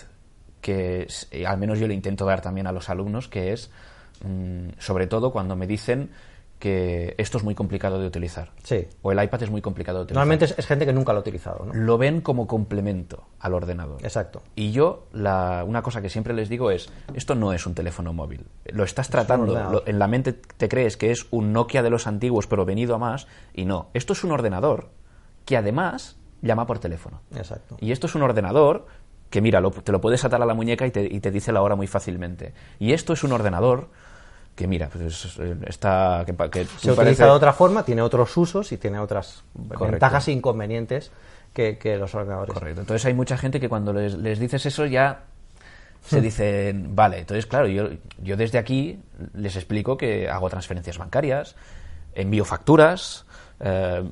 que 0.59 1.07
eh, 1.31 1.45
al 1.47 1.57
menos 1.57 1.79
yo 1.79 1.87
le 1.87 1.93
intento 1.93 2.25
dar 2.25 2.41
también 2.41 2.67
a 2.67 2.73
los 2.73 2.89
alumnos, 2.89 3.29
que 3.29 3.53
es 3.53 3.71
Mm, 4.23 4.71
sobre 4.79 5.07
todo 5.07 5.31
cuando 5.31 5.55
me 5.55 5.65
dicen 5.65 6.09
que 6.59 7.15
esto 7.17 7.37
es 7.37 7.43
muy 7.43 7.55
complicado 7.55 7.99
de 7.99 8.05
utilizar. 8.05 8.51
Sí. 8.63 8.85
O 9.01 9.13
el 9.13 9.23
iPad 9.23 9.43
es 9.43 9.49
muy 9.49 9.61
complicado 9.61 9.99
de 9.99 10.03
utilizar. 10.03 10.27
Normalmente 10.27 10.53
es, 10.57 10.67
gente 10.67 10.85
que 10.85 10.91
nunca 10.91 11.13
lo 11.13 11.19
ha 11.19 11.21
utilizado. 11.21 11.65
¿no? 11.65 11.73
Lo 11.73 11.97
ven 11.97 12.19
como 12.19 12.47
complemento 12.47 13.23
al 13.39 13.53
ordenador. 13.53 14.03
Exacto. 14.03 14.43
Y 14.55 14.71
yo, 14.71 15.07
la, 15.13 15.63
una 15.65 15.81
cosa 15.81 16.01
que 16.01 16.09
siempre 16.09 16.33
les 16.33 16.49
digo 16.49 16.69
es, 16.69 16.91
esto 17.13 17.33
no 17.33 17.53
es 17.53 17.65
un 17.65 17.73
teléfono 17.73 18.11
móvil. 18.11 18.45
Lo 18.65 18.83
estás 18.83 19.09
tratando, 19.09 19.83
en 19.85 19.99
la 19.99 20.07
mente 20.07 20.33
te 20.33 20.67
crees 20.67 20.97
que 20.97 21.11
es 21.11 21.27
un 21.31 21.53
Nokia 21.53 21.81
de 21.81 21.89
los 21.89 22.07
antiguos, 22.07 22.45
pero 22.45 22.65
venido 22.65 22.93
a 22.93 22.97
más, 22.97 23.27
y 23.53 23.63
no. 23.63 23.89
Esto 23.93 24.11
es 24.13 24.23
un 24.25 24.31
ordenador 24.31 24.89
que 25.45 25.55
además 25.55 26.17
llama 26.41 26.67
por 26.67 26.79
teléfono. 26.79 27.21
Exacto. 27.35 27.77
Y 27.79 27.93
esto 27.93 28.07
es 28.07 28.15
un 28.15 28.21
ordenador 28.21 28.85
que, 29.29 29.41
mira, 29.41 29.61
te 29.83 29.91
lo 29.91 30.01
puedes 30.01 30.25
atar 30.25 30.41
a 30.41 30.45
la 30.45 30.53
muñeca 30.53 30.85
y 30.85 30.91
te, 30.91 31.05
y 31.05 31.21
te 31.21 31.31
dice 31.31 31.53
la 31.53 31.61
hora 31.61 31.75
muy 31.75 31.87
fácilmente. 31.87 32.53
Y 32.79 32.91
esto 32.91 33.13
es 33.13 33.23
un 33.23 33.31
ordenador 33.31 33.89
que 34.59 34.67
mira, 34.67 34.89
pues 34.89 35.37
eh, 35.39 35.55
está... 35.67 36.25
Que, 36.25 36.65
Se 36.65 36.91
utiliza 36.91 37.23
de 37.23 37.31
otra 37.31 37.53
forma, 37.53 37.85
tiene 37.85 38.01
otros 38.01 38.35
usos 38.35 38.73
y 38.73 38.77
tiene 38.77 38.99
otras 38.99 39.45
ventajas 39.53 40.27
e 40.27 40.33
inconvenientes 40.33 41.13
que, 41.53 41.95
los 41.97 42.13
ordenadores. 42.13 42.53
Correcto. 42.53 42.81
Entonces 42.81 43.05
hay 43.05 43.13
mucha 43.13 43.37
gente 43.37 43.61
que 43.61 43.69
cuando 43.69 43.93
les, 43.93 44.15
les 44.15 44.37
dices 44.37 44.65
eso 44.65 44.85
ya 44.85 45.21
se 46.03 46.19
dicen, 46.29 46.93
vale, 46.93 47.19
entonces 47.19 47.45
claro, 47.45 47.67
yo, 47.67 47.87
yo 48.21 48.35
desde 48.35 48.57
aquí 48.57 48.99
les 49.33 49.55
explico 49.55 49.95
que 49.95 50.27
hago 50.27 50.49
transferencias 50.49 50.97
bancarias, 50.97 51.55
envío 52.13 52.43
facturas, 52.43 53.25
eh, 53.59 54.03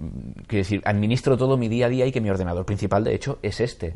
quiero 0.47 0.61
decir, 0.61 0.81
administro 0.83 1.37
todo 1.37 1.57
mi 1.57 1.69
día 1.69 1.85
a 1.85 1.89
día 1.89 2.05
y 2.05 2.11
que 2.11 2.19
mi 2.19 2.29
ordenador 2.29 2.65
principal, 2.65 3.03
de 3.03 3.15
hecho, 3.15 3.39
es 3.41 3.59
este. 3.61 3.93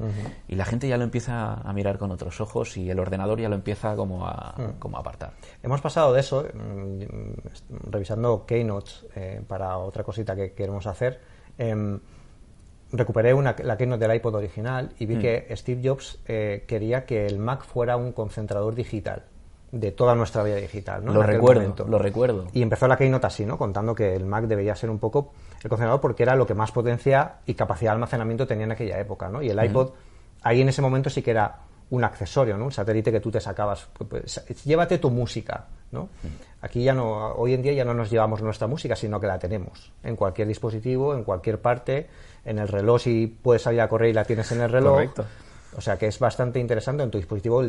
Y 0.47 0.55
la 0.55 0.65
gente 0.65 0.87
ya 0.87 0.97
lo 0.97 1.03
empieza 1.03 1.53
a 1.53 1.73
mirar 1.73 1.97
con 1.97 2.11
otros 2.11 2.39
ojos 2.41 2.77
y 2.77 2.89
el 2.89 2.99
ordenador 2.99 3.39
ya 3.39 3.49
lo 3.49 3.55
empieza 3.55 3.95
como 3.95 4.25
a, 4.25 4.55
como 4.79 4.97
apartar. 4.97 5.33
Hemos 5.61 5.81
pasado 5.81 6.13
de 6.13 6.21
eso, 6.21 6.43
mm, 6.53 7.89
revisando 7.89 8.45
Keynotes 8.45 9.05
eh, 9.15 9.41
para 9.47 9.77
otra 9.77 10.03
cosita 10.03 10.35
que 10.35 10.53
queremos 10.53 10.87
hacer. 10.87 11.19
Em, 11.57 11.99
recuperé 12.93 13.33
una, 13.33 13.55
la 13.63 13.77
Keynote 13.77 14.07
del 14.07 14.15
iPod 14.15 14.35
original 14.35 14.93
y 14.99 15.05
vi 15.05 15.15
mm. 15.15 15.19
que 15.19 15.55
Steve 15.55 15.81
Jobs 15.83 16.19
eh, 16.27 16.63
quería 16.67 17.05
que 17.05 17.25
el 17.25 17.39
Mac 17.39 17.63
fuera 17.63 17.97
un 17.97 18.13
concentrador 18.13 18.75
digital 18.75 19.25
de 19.71 19.91
toda 19.91 20.15
nuestra 20.15 20.43
vida 20.43 20.55
digital. 20.55 21.03
¿no? 21.03 21.13
Lo 21.13 21.23
recuerdo, 21.23 21.85
lo 21.87 21.97
recuerdo. 21.97 22.47
Y 22.53 22.61
empezó 22.61 22.87
la 22.87 22.97
Keynote 22.97 23.27
así, 23.27 23.45
¿no? 23.45 23.57
contando 23.57 23.95
que 23.95 24.15
el 24.15 24.25
Mac 24.25 24.45
debía 24.45 24.75
ser 24.75 24.89
un 24.89 24.99
poco 24.99 25.31
el 25.63 25.69
concentrador 25.69 26.01
porque 26.01 26.23
era 26.23 26.35
lo 26.35 26.45
que 26.45 26.53
más 26.53 26.71
potencia 26.71 27.37
y 27.45 27.53
capacidad 27.53 27.91
de 27.91 27.95
almacenamiento 27.95 28.45
tenía 28.45 28.65
en 28.65 28.71
aquella 28.73 28.99
época. 28.99 29.29
¿no? 29.29 29.41
Y 29.41 29.49
el 29.49 29.63
iPod, 29.63 29.91
ahí 30.41 30.61
en 30.61 30.69
ese 30.69 30.81
momento 30.81 31.09
sí 31.09 31.21
que 31.21 31.31
era 31.31 31.59
un 31.89 32.03
accesorio, 32.03 32.57
¿no? 32.57 32.65
un 32.65 32.71
satélite 32.71 33.11
que 33.11 33.19
tú 33.19 33.31
te 33.31 33.39
sacabas. 33.39 33.87
Pues, 33.93 34.09
pues, 34.45 34.63
llévate 34.65 34.97
tu 34.97 35.09
música. 35.09 35.67
¿no? 35.91 36.09
Aquí 36.61 36.83
ya 36.83 36.93
no, 36.93 37.33
hoy 37.33 37.53
en 37.53 37.61
día 37.61 37.73
ya 37.73 37.85
no 37.85 37.93
nos 37.93 38.09
llevamos 38.09 38.41
nuestra 38.41 38.67
música, 38.67 38.95
sino 38.95 39.19
que 39.19 39.27
la 39.27 39.39
tenemos 39.39 39.91
en 40.03 40.15
cualquier 40.15 40.47
dispositivo, 40.47 41.13
en 41.13 41.23
cualquier 41.23 41.61
parte, 41.61 42.07
en 42.45 42.59
el 42.59 42.67
reloj 42.67 43.01
si 43.01 43.27
puedes 43.27 43.61
salir 43.61 43.81
a 43.81 43.89
correr 43.89 44.09
y 44.09 44.13
la 44.13 44.25
tienes 44.25 44.51
en 44.51 44.61
el 44.61 44.69
reloj. 44.69 44.93
Correcto. 44.93 45.25
O 45.75 45.81
sea 45.81 45.97
que 45.97 46.07
es 46.07 46.19
bastante 46.19 46.59
interesante. 46.59 47.03
En 47.03 47.11
tu 47.11 47.17
dispositivo 47.17 47.63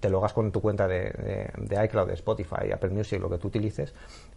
te 0.00 0.10
logas 0.10 0.32
con 0.32 0.50
tu 0.50 0.60
cuenta 0.60 0.88
de, 0.88 1.50
iCloud, 1.84 2.08
de 2.08 2.14
Spotify, 2.14 2.72
Apple 2.72 2.90
Music, 2.90 3.20
lo 3.20 3.30
que 3.30 3.38
tú 3.38 3.48
utilices, 3.48 3.92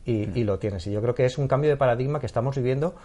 y, 0.06 0.44
lo 0.44 0.60
tienes. 0.60 0.86
Y 0.88 0.92
yo 0.92 1.02
creo 1.02 1.16
que 1.16 1.26
es 1.26 1.38
un 1.38 1.48
cambio 1.48 1.70
de 1.70 1.78
paradigma 1.78 2.20
que 2.20 2.26
estamos 2.26 2.56
viviendo 2.56 2.96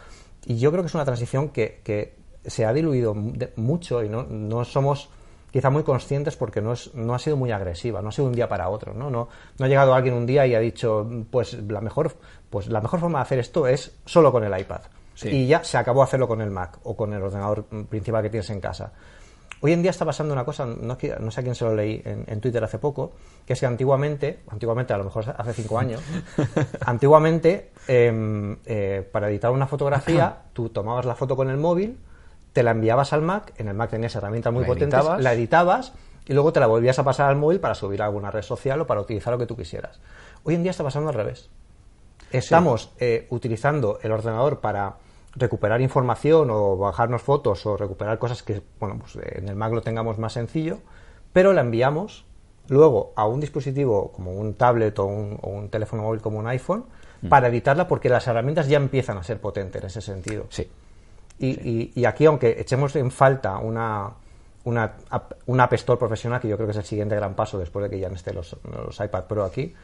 y 0.46 0.58
yo 0.58 0.70
creo 0.70 0.82
que 0.82 0.88
es 0.88 0.94
una 0.94 1.04
transición 1.04 1.48
que, 1.48 2.20
se 2.44 2.64
ha 2.64 2.72
diluido 2.72 3.14
mucho 3.54 4.02
y 4.02 4.08
no, 4.08 4.24
no 4.24 4.64
somos 4.64 5.08
quizá 5.52 5.70
muy 5.70 5.84
conscientes 5.84 6.34
porque 6.34 6.60
no, 6.60 6.72
es, 6.72 6.92
no 6.94 7.14
ha 7.14 7.20
sido 7.20 7.36
muy 7.36 7.52
agresiva, 7.52 8.02
no 8.02 8.08
ha 8.08 8.12
sido 8.12 8.26
un 8.26 8.34
día 8.34 8.48
para 8.48 8.68
otro, 8.68 8.94
¿no? 8.94 9.10
No, 9.10 9.28
no 9.58 9.64
ha 9.64 9.68
llegado 9.68 9.94
alguien 9.94 10.14
un 10.14 10.26
día 10.26 10.44
y 10.44 10.56
ha 10.56 10.58
dicho, 10.58 11.08
pues 11.30 11.52
la 11.54 11.80
mejor, 11.80 12.16
pues 12.50 12.66
la 12.66 12.80
mejor 12.80 12.98
forma 12.98 13.18
de 13.18 13.22
hacer 13.22 13.38
esto 13.38 13.68
es 13.68 13.94
solo 14.04 14.32
con 14.32 14.42
el 14.42 14.58
iPad. 14.58 14.80
Y 15.24 15.46
ya 15.46 15.62
se 15.62 15.76
acabó 15.76 16.02
hacerlo 16.02 16.26
con 16.26 16.40
el 16.40 16.50
Mac 16.50 16.78
o 16.82 16.96
con 16.96 17.12
el 17.12 17.22
ordenador 17.22 17.64
principal 17.64 18.22
que 18.22 18.30
tienes 18.30 18.50
en 18.50 18.60
casa. 18.60 18.92
Hoy 19.64 19.72
en 19.72 19.80
día 19.80 19.92
está 19.92 20.04
pasando 20.04 20.34
una 20.34 20.44
cosa, 20.44 20.66
no, 20.66 20.98
sé 20.98 21.12
a 21.12 21.42
quién 21.44 21.54
se 21.54 21.64
lo 21.64 21.72
leí 21.72 22.02
en, 22.04 22.40
Twitter 22.40 22.64
hace 22.64 22.80
poco, 22.80 23.12
que 23.46 23.52
es 23.52 23.60
que 23.60 23.66
antiguamente, 23.66 24.40
antiguamente 24.48 24.92
a 24.92 24.98
lo 24.98 25.04
mejor 25.04 25.36
hace 25.38 25.52
cinco 25.52 25.78
años, 25.78 26.00
antiguamente 26.84 27.70
em, 27.86 28.56
eh, 28.66 29.08
para 29.12 29.30
editar 29.30 29.52
una 29.52 29.68
fotografía 29.68 30.36
tú 30.52 30.70
tomabas 30.70 31.04
la 31.04 31.14
foto 31.14 31.36
con 31.36 31.48
el 31.48 31.58
móvil, 31.58 31.96
te 32.52 32.64
la 32.64 32.72
enviabas 32.72 33.12
al 33.12 33.22
Mac, 33.22 33.52
en 33.56 33.68
el 33.68 33.74
Mac 33.74 33.90
tenías 33.90 34.16
herramientas 34.16 34.52
muy 34.52 34.64
potentes, 34.64 35.00
la 35.20 35.32
editabas 35.32 35.92
y 36.26 36.32
luego 36.32 36.52
te 36.52 36.58
la 36.58 36.66
volvías 36.66 36.98
a 36.98 37.04
pasar 37.04 37.28
al 37.28 37.36
móvil 37.36 37.60
para 37.60 37.76
subir 37.76 38.02
a 38.02 38.06
alguna 38.06 38.32
red 38.32 38.42
social 38.42 38.80
o 38.80 38.86
para 38.88 39.00
utilizar 39.00 39.32
lo 39.32 39.38
que 39.38 39.46
tú 39.46 39.56
quisieras. 39.56 40.00
Hoy 40.42 40.56
en 40.56 40.64
día 40.64 40.72
está 40.72 40.82
pasando 40.82 41.10
al 41.10 41.14
revés. 41.14 41.50
Estamos 42.32 42.90
eh, 42.98 43.28
utilizando 43.30 44.00
el 44.02 44.10
ordenador 44.10 44.58
para 44.58 44.96
recuperar 45.34 45.80
información 45.80 46.48
o 46.50 46.76
bajarnos 46.76 47.22
fotos 47.22 47.64
o 47.66 47.76
recuperar 47.76 48.18
cosas 48.18 48.42
que, 48.42 48.62
bueno, 48.78 48.98
pues 48.98 49.16
en 49.36 49.48
el 49.48 49.56
Mac 49.56 49.72
lo 49.72 49.82
tengamos 49.82 50.18
más 50.18 50.34
sencillo, 50.34 50.78
pero 51.32 51.52
la 51.52 51.62
enviamos 51.62 52.24
luego 52.68 53.12
a 53.16 53.26
un 53.26 53.40
dispositivo 53.40 54.12
como 54.12 54.32
un 54.32 54.54
tablet 54.54 54.98
o 54.98 55.06
un, 55.06 55.68
teléfono 55.70 56.02
móvil 56.02 56.20
como 56.20 56.38
un 56.38 56.46
iPhone 56.46 56.84
mm. 57.22 57.28
para 57.28 57.48
editarla 57.48 57.88
porque 57.88 58.08
las 58.08 58.26
herramientas 58.26 58.68
ya 58.68 58.76
empiezan 58.76 59.18
a 59.18 59.22
ser 59.22 59.40
potentes 59.40 59.82
en 59.82 59.86
ese 59.86 60.00
sentido. 60.00 60.46
Sí. 60.50 60.70
Y, 61.38 62.04
aquí, 62.04 62.24
aunque 62.26 62.60
echemos 62.60 62.94
en 62.94 63.10
falta 63.10 63.58
una, 63.58 64.12
una, 64.62 64.92
una 65.46 65.64
App 65.64 65.72
Store 65.72 65.98
profesional, 65.98 66.40
que 66.40 66.46
yo 66.46 66.56
creo 66.56 66.68
que 66.68 66.70
es 66.70 66.76
el 66.76 66.84
siguiente 66.84 67.16
gran 67.16 67.34
paso 67.34 67.58
después 67.58 67.82
de 67.82 67.90
que 67.90 67.98
ya 67.98 68.06
estén 68.08 68.36
los, 68.36 68.56
los 68.62 69.00
iPad 69.00 69.24
Pro 69.24 69.44
aquí, 69.44 69.74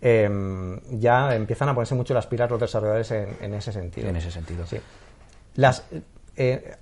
Em, 0.00 0.80
ya 0.98 1.34
empiezan 1.34 1.68
a 1.68 1.74
ponerse 1.74 1.94
mucho 1.94 2.12
las 2.12 2.26
pilas 2.26 2.50
los 2.50 2.60
desarrolladores 2.60 3.10
en, 3.10 3.54
ese 3.54 3.72
sentido. 3.72 4.08
En 4.08 4.16
ese 4.16 4.30
sentido. 4.30 4.66
Sí. 4.66 4.76
Las, 5.56 5.84
eh, 6.36 6.76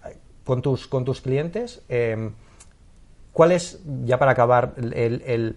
con, 0.45 0.62
tus, 0.62 0.87
con 0.87 1.04
tus 1.04 1.21
clientes, 1.21 1.83
eh, 1.88 2.31
¿cuál 3.33 3.52
es, 3.52 3.81
ya 4.04 4.19
para 4.19 4.33
acabar, 4.33 4.75
el, 4.76 5.57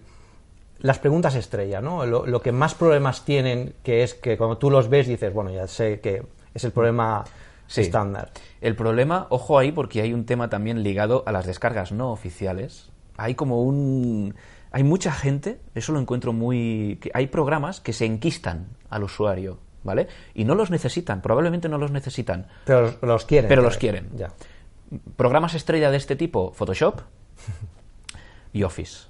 las 0.80 0.98
preguntas 0.98 1.34
estrella, 1.34 1.80
¿no? 1.80 2.06
Lo, 2.06 2.40
que 2.40 2.52
más 2.52 2.74
problemas 2.74 3.24
tienen, 3.24 3.74
que 3.82 4.02
es 4.02 4.14
que 4.14 4.36
cuando 4.36 4.58
tú 4.58 4.70
los 4.70 4.88
ves 4.88 5.06
dices, 5.06 5.32
bueno, 5.32 5.50
ya 5.50 5.66
sé 5.66 6.00
que 6.00 6.22
es 6.54 6.64
el 6.64 6.72
problema 6.72 7.24
estándar. 7.74 8.30
El 8.60 8.76
problema, 8.76 9.26
ojo 9.30 9.58
ahí, 9.58 9.72
porque 9.72 10.02
hay 10.02 10.12
un 10.12 10.26
tema 10.26 10.48
también 10.48 10.82
ligado 10.82 11.24
a 11.26 11.32
las 11.32 11.46
descargas 11.46 11.92
no 11.92 12.12
oficiales. 12.12 12.90
Hay 13.16 13.34
como 13.34 13.62
un 13.62 14.34
hay 14.76 14.84
mucha 14.84 15.10
gente, 15.10 15.58
eso 15.74 15.92
lo 15.92 16.00
encuentro 16.00 16.34
muy... 16.34 17.00
hay 17.14 17.28
programas 17.28 17.80
que 17.80 17.94
se 17.94 18.04
enquistan 18.04 18.66
al 18.90 19.04
usuario, 19.04 19.58
¿vale? 19.84 20.06
Y 20.34 20.44
no 20.44 20.54
los 20.54 20.70
necesitan, 20.70 21.22
probablemente 21.22 21.66
no 21.70 21.78
los 21.78 21.90
necesitan. 21.90 22.48
Pero 22.66 22.94
los 23.00 23.24
quieren. 23.24 23.48
Pero 23.48 23.62
los 23.62 23.78
quieren. 23.78 24.10
Ya. 24.16 24.32
Programas 25.16 25.54
estrella 25.54 25.90
de 25.90 25.96
este 25.96 26.14
tipo, 26.14 26.52
Photoshop 26.52 27.00
y 28.52 28.64
Office. 28.64 29.06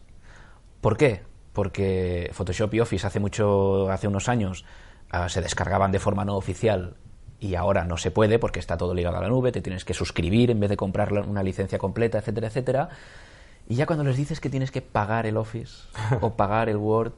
¿Por 0.81 0.97
qué? 0.97 1.23
Porque 1.53 2.31
Photoshop 2.33 2.73
y 2.75 2.79
Office 2.79 3.05
hace 3.05 3.19
mucho, 3.19 3.91
hace 3.91 4.07
unos 4.07 4.29
años 4.29 4.65
ah, 5.11 5.29
se 5.29 5.41
descargaban 5.41 5.91
de 5.91 5.99
forma 5.99 6.25
no 6.25 6.37
oficial 6.37 6.95
y 7.41 7.57
ahora 7.57 7.85
no 7.85 7.97
se 7.97 8.13
puede 8.13 8.39
porque 8.39 8.61
está 8.61 8.77
todo 8.77 8.95
ligado 8.95 9.17
a 9.17 9.21
la 9.21 9.29
nube, 9.29 9.51
te 9.51 9.63
tienes 9.63 9.85
que 9.85 9.95
suscribir 9.95 10.53
en 10.53 10.61
vez 10.61 10.71
de 10.71 10.77
comprar 10.77 11.13
una 11.13 11.43
licencia 11.43 11.77
completa, 11.77 12.19
etcétera, 12.19 12.47
etcétera. 12.47 12.89
Y 13.69 13.75
ya 13.77 13.87
cuando 13.87 14.05
les 14.05 14.17
dices 14.17 14.41
que 14.41 14.49
tienes 14.51 14.71
que 14.71 14.81
pagar 14.83 15.27
el 15.27 15.37
Office 15.37 15.85
o 16.21 16.35
pagar 16.35 16.69
el 16.69 16.77
Word, 16.77 17.13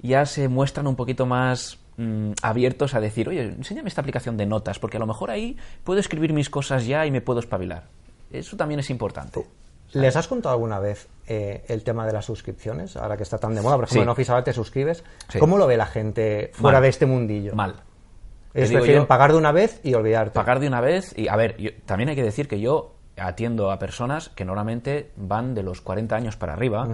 ya 0.00 0.26
se 0.26 0.48
muestran 0.48 0.86
un 0.86 0.96
poquito 0.96 1.26
más 1.26 1.78
mm, 1.96 2.32
abiertos 2.42 2.94
a 2.94 3.00
decir, 3.00 3.28
oye, 3.28 3.42
enséñame 3.42 3.88
esta 3.88 4.00
aplicación 4.00 4.36
de 4.36 4.46
notas, 4.46 4.78
porque 4.78 4.96
a 4.96 5.00
lo 5.00 5.06
mejor 5.06 5.30
ahí 5.30 5.56
puedo 5.84 6.00
escribir 6.00 6.32
mis 6.32 6.50
cosas 6.50 6.86
ya 6.86 7.04
y 7.06 7.10
me 7.10 7.20
puedo 7.20 7.40
espabilar. 7.40 7.84
Eso 8.30 8.56
también 8.56 8.80
es 8.80 8.90
importante. 8.90 9.44
¿Les 9.92 10.16
has 10.16 10.26
contado 10.26 10.54
alguna 10.54 10.78
vez 10.80 11.06
eh, 11.26 11.64
el 11.68 11.82
tema 11.84 12.06
de 12.06 12.12
las 12.14 12.24
suscripciones? 12.24 12.96
Ahora 12.96 13.18
que 13.18 13.24
está 13.24 13.36
tan 13.36 13.54
de 13.54 13.60
moda, 13.60 13.76
por 13.76 13.84
ejemplo, 13.84 14.00
Sí. 14.00 14.04
en 14.04 14.08
Office 14.08 14.32
ahora 14.32 14.42
te 14.44 14.54
suscribes. 14.54 15.04
Sí. 15.28 15.38
¿Cómo 15.38 15.58
lo 15.58 15.66
ve 15.66 15.76
la 15.76 15.84
gente 15.84 16.50
fuera 16.54 16.76
Mal. 16.78 16.82
de 16.84 16.88
este 16.88 17.04
mundillo? 17.04 17.54
Mal. 17.54 17.74
Ellos 18.54 18.70
prefieren 18.70 19.02
yo- 19.02 19.06
pagar 19.08 19.32
de 19.32 19.38
una 19.38 19.52
vez 19.52 19.80
y 19.82 19.92
olvidarte. 19.92 20.30
pagar 20.30 20.60
de 20.60 20.68
una 20.68 20.80
vez 20.80 21.12
y 21.16 21.28
a 21.28 21.36
ver 21.36 21.56
yo- 21.58 21.70
también 21.84 22.08
hay 22.08 22.16
que 22.16 22.22
decir 22.22 22.48
que 22.48 22.58
yo 22.58 22.91
atiendo 23.16 23.70
a 23.70 23.78
personas 23.78 24.30
que 24.30 24.44
normalmente 24.44 25.10
van 25.16 25.54
de 25.54 25.62
los 25.62 25.80
40 25.80 26.16
años 26.16 26.36
para 26.36 26.54
arriba. 26.54 26.88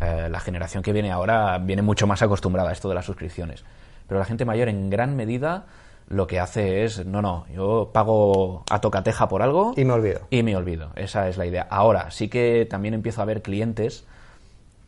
Eh, 0.00 0.28
la 0.30 0.40
generación 0.40 0.82
que 0.82 0.92
viene 0.92 1.10
ahora 1.12 1.58
viene 1.58 1.82
mucho 1.82 2.06
más 2.06 2.22
acostumbrada 2.22 2.70
a 2.70 2.72
esto 2.72 2.88
de 2.88 2.94
las 2.94 3.04
suscripciones. 3.04 3.64
Pero 4.06 4.18
la 4.18 4.24
gente 4.24 4.44
mayor 4.44 4.68
en 4.68 4.88
gran 4.90 5.16
medida 5.16 5.66
lo 6.08 6.26
que 6.26 6.40
hace 6.40 6.84
es 6.84 7.04
no 7.04 7.20
no 7.20 7.44
yo 7.54 7.90
pago 7.92 8.64
a 8.70 8.80
tocateja 8.80 9.28
por 9.28 9.42
algo 9.42 9.74
Y 9.76 9.84
me 9.84 9.92
olvido. 9.92 10.20
y 10.30 10.42
me 10.42 10.56
olvido 10.56 10.88
esa 10.96 11.28
es 11.28 11.36
la 11.36 11.44
idea. 11.44 11.66
Ahora 11.70 12.10
sí 12.10 12.28
que 12.28 12.66
también 12.68 12.94
empiezo 12.94 13.20
a 13.20 13.26
ver 13.26 13.42
clientes 13.42 14.06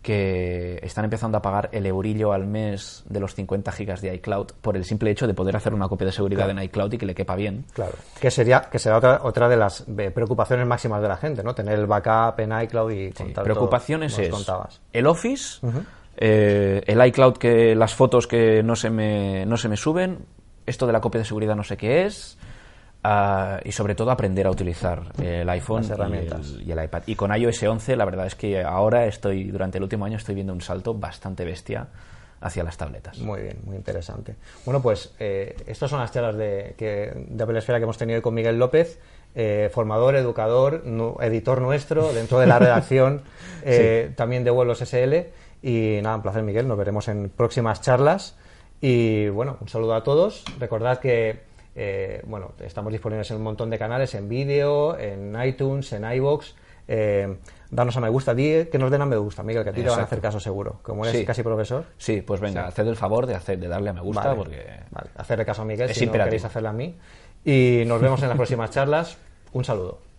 que 0.02 0.78
están 0.83 1.04
empezando 1.04 1.37
a 1.37 1.42
pagar 1.42 1.69
el 1.73 1.85
eurillo 1.85 2.33
al 2.33 2.47
mes 2.47 3.04
de 3.09 3.21
los 3.21 3.35
50 3.35 3.71
gigas 3.73 4.00
de 4.00 4.14
iCloud 4.14 4.52
por 4.62 4.76
el 4.76 4.85
simple 4.85 5.11
hecho 5.11 5.26
de 5.26 5.35
poder 5.35 5.57
hacer 5.57 5.75
una 5.75 5.88
copia 5.88 6.07
de 6.07 6.12
seguridad 6.12 6.49
en 6.49 6.59
iCloud 6.62 6.92
y 6.95 6.99
que 6.99 7.04
le 7.07 7.14
quepa 7.14 7.37
bien. 7.37 7.66
Claro. 7.75 7.92
Que 8.19 8.30
sería, 8.30 8.62
que 8.62 8.78
será 8.78 8.97
otra, 8.97 9.21
otra 9.23 9.49
de 9.49 9.57
las 9.57 9.85
eh, 9.99 10.11
preocupaciones 10.11 10.66
máximas 10.66 11.02
de 11.02 11.09
la 11.09 11.16
gente, 11.19 11.42
¿no? 11.42 11.54
Tener 11.54 11.78
el 11.78 11.87
backup 11.87 12.40
en 12.40 12.59
iCloud 12.62 12.90
y 12.92 13.12
Sí, 13.12 13.25
preocupaciones 13.42 14.14
todo, 14.14 14.23
es 14.25 14.30
contabas. 14.30 14.80
el 14.92 15.07
Office, 15.07 15.61
eh, 16.16 16.83
el 16.87 17.07
iCloud 17.07 17.37
que 17.37 17.75
las 17.75 17.95
fotos 17.95 18.26
que 18.26 18.62
no 18.62 18.76
se 18.76 18.88
me 18.90 19.45
no 19.45 19.57
se 19.57 19.69
me 19.69 19.76
suben, 19.76 20.19
esto 20.66 20.87
de 20.87 20.92
la 20.92 21.00
copia 21.00 21.19
de 21.19 21.25
seguridad 21.26 21.57
no 21.57 21.64
sé 21.64 21.76
qué 21.76 22.07
es. 22.07 22.38
Y 23.64 23.73
sobre 23.73 23.95
todo 23.95 24.11
aprender 24.11 24.47
a 24.47 24.50
utilizar 24.50 25.12
el 25.23 25.49
iPhone 25.49 25.85
y 25.85 25.92
el, 25.92 26.66
y 26.66 26.73
el 26.73 26.85
iPad. 26.85 27.02
Y 27.07 27.14
con 27.14 27.35
iOS 27.35 27.62
11 27.62 27.97
la 27.97 28.04
verdad 28.04 28.26
es 28.26 28.35
que 28.35 28.62
ahora 28.62 29.07
estoy, 29.07 29.45
durante 29.45 29.78
el 29.78 29.85
último 29.85 30.04
año 30.04 30.16
estoy 30.16 30.35
viendo 30.35 30.52
un 30.52 30.61
salto 30.61 30.95
bastante 30.95 31.45
bestia 31.45 31.88
hacia 32.40 32.64
las 32.64 32.76
tabletas. 32.76 33.19
Muy 33.19 33.42
bien, 33.42 33.59
muy 33.64 33.76
interesante. 33.76 34.35
Bueno, 34.64 34.80
pues 34.80 35.14
eh, 35.19 35.57
estas 35.66 35.90
son 35.90 36.00
las 36.00 36.12
charlas 36.12 36.37
de, 36.37 36.75
que, 36.76 37.12
de 37.28 37.42
Apple 37.42 37.59
Esfera 37.59 37.78
que 37.78 37.85
hemos 37.85 37.99
tenido 37.99 38.16
hoy 38.16 38.23
con 38.23 38.35
Miguel 38.35 38.59
López, 38.59 38.99
eh, 39.35 39.71
formador, 39.73 40.16
educador, 40.16 40.83
editor 41.21 41.61
nuestro 41.61 42.12
dentro 42.12 42.38
de 42.38 42.47
la 42.47 42.59
redacción 42.59 43.23
eh, 43.62 44.12
también 44.16 44.45
de 44.45 44.50
Vuelos 44.50 44.78
SL. 44.80 45.14
Y 45.62 46.00
nada, 46.02 46.16
un 46.16 46.23
placer, 46.23 46.42
Miguel. 46.42 46.66
Nos 46.66 46.78
veremos 46.78 47.09
en 47.09 47.28
próximas 47.28 47.83
charlas. 47.83 48.37
Y 48.80 49.28
bueno, 49.28 49.59
un 49.61 49.69
saludo 49.69 49.95
a 49.95 50.02
todos. 50.02 50.45
Recordad 50.59 50.99
que 50.99 51.40
eh, 51.82 52.20
bueno, 52.26 52.52
estamos 52.60 52.92
disponibles 52.92 53.30
en 53.30 53.38
un 53.38 53.42
montón 53.42 53.70
de 53.70 53.78
canales, 53.78 54.14
en 54.14 54.28
vídeo, 54.28 54.99
en 54.99 55.34
iTunes, 55.42 55.90
en 55.94 56.04
iBox. 56.04 56.54
Eh, 56.88 57.38
danos 57.70 57.96
a 57.96 58.00
me 58.00 58.10
gusta, 58.10 58.34
di 58.34 58.66
que 58.70 58.76
nos 58.78 58.90
den 58.90 59.00
a 59.00 59.06
me 59.06 59.16
gusta, 59.16 59.42
Miguel, 59.42 59.64
que 59.64 59.70
a 59.70 59.72
ti 59.72 59.82
te 59.82 59.88
van 59.88 60.00
a 60.00 60.02
hacer 60.02 60.20
caso 60.20 60.40
seguro. 60.40 60.80
Como 60.82 61.04
eres 61.06 61.20
Sí. 61.20 61.25
casi 61.25 61.42
profesor. 61.42 61.84
Sí, 61.96 62.20
pues 62.20 62.38
venga, 62.40 62.66
haced 62.66 62.87
el 62.87 62.96
favor 62.96 63.25
de, 63.26 63.34
hacer, 63.34 63.58
de 63.58 63.68
darle 63.68 63.88
a 63.90 63.92
me 63.94 64.02
gusta 64.02 64.25
Vale, 64.25 64.37
porque 64.37 64.66
vale, 64.90 65.10
hacerle 65.16 65.46
caso 65.46 65.62
a 65.62 65.64
Miguel 65.64 65.88
es 65.88 65.96
si 65.96 66.04
no 66.04 66.08
imperativo. 66.08 66.30
queréis 66.32 66.44
hacerle 66.44 66.68
a 66.68 66.72
mí. 66.72 66.99
Y 67.46 67.84
nos 67.87 68.00
vemos 68.02 68.20
en 68.22 68.28
las 68.28 68.37
próximas 68.37 68.70
charlas. 68.70 69.16
Un 69.52 69.64
saludo. 69.64 70.10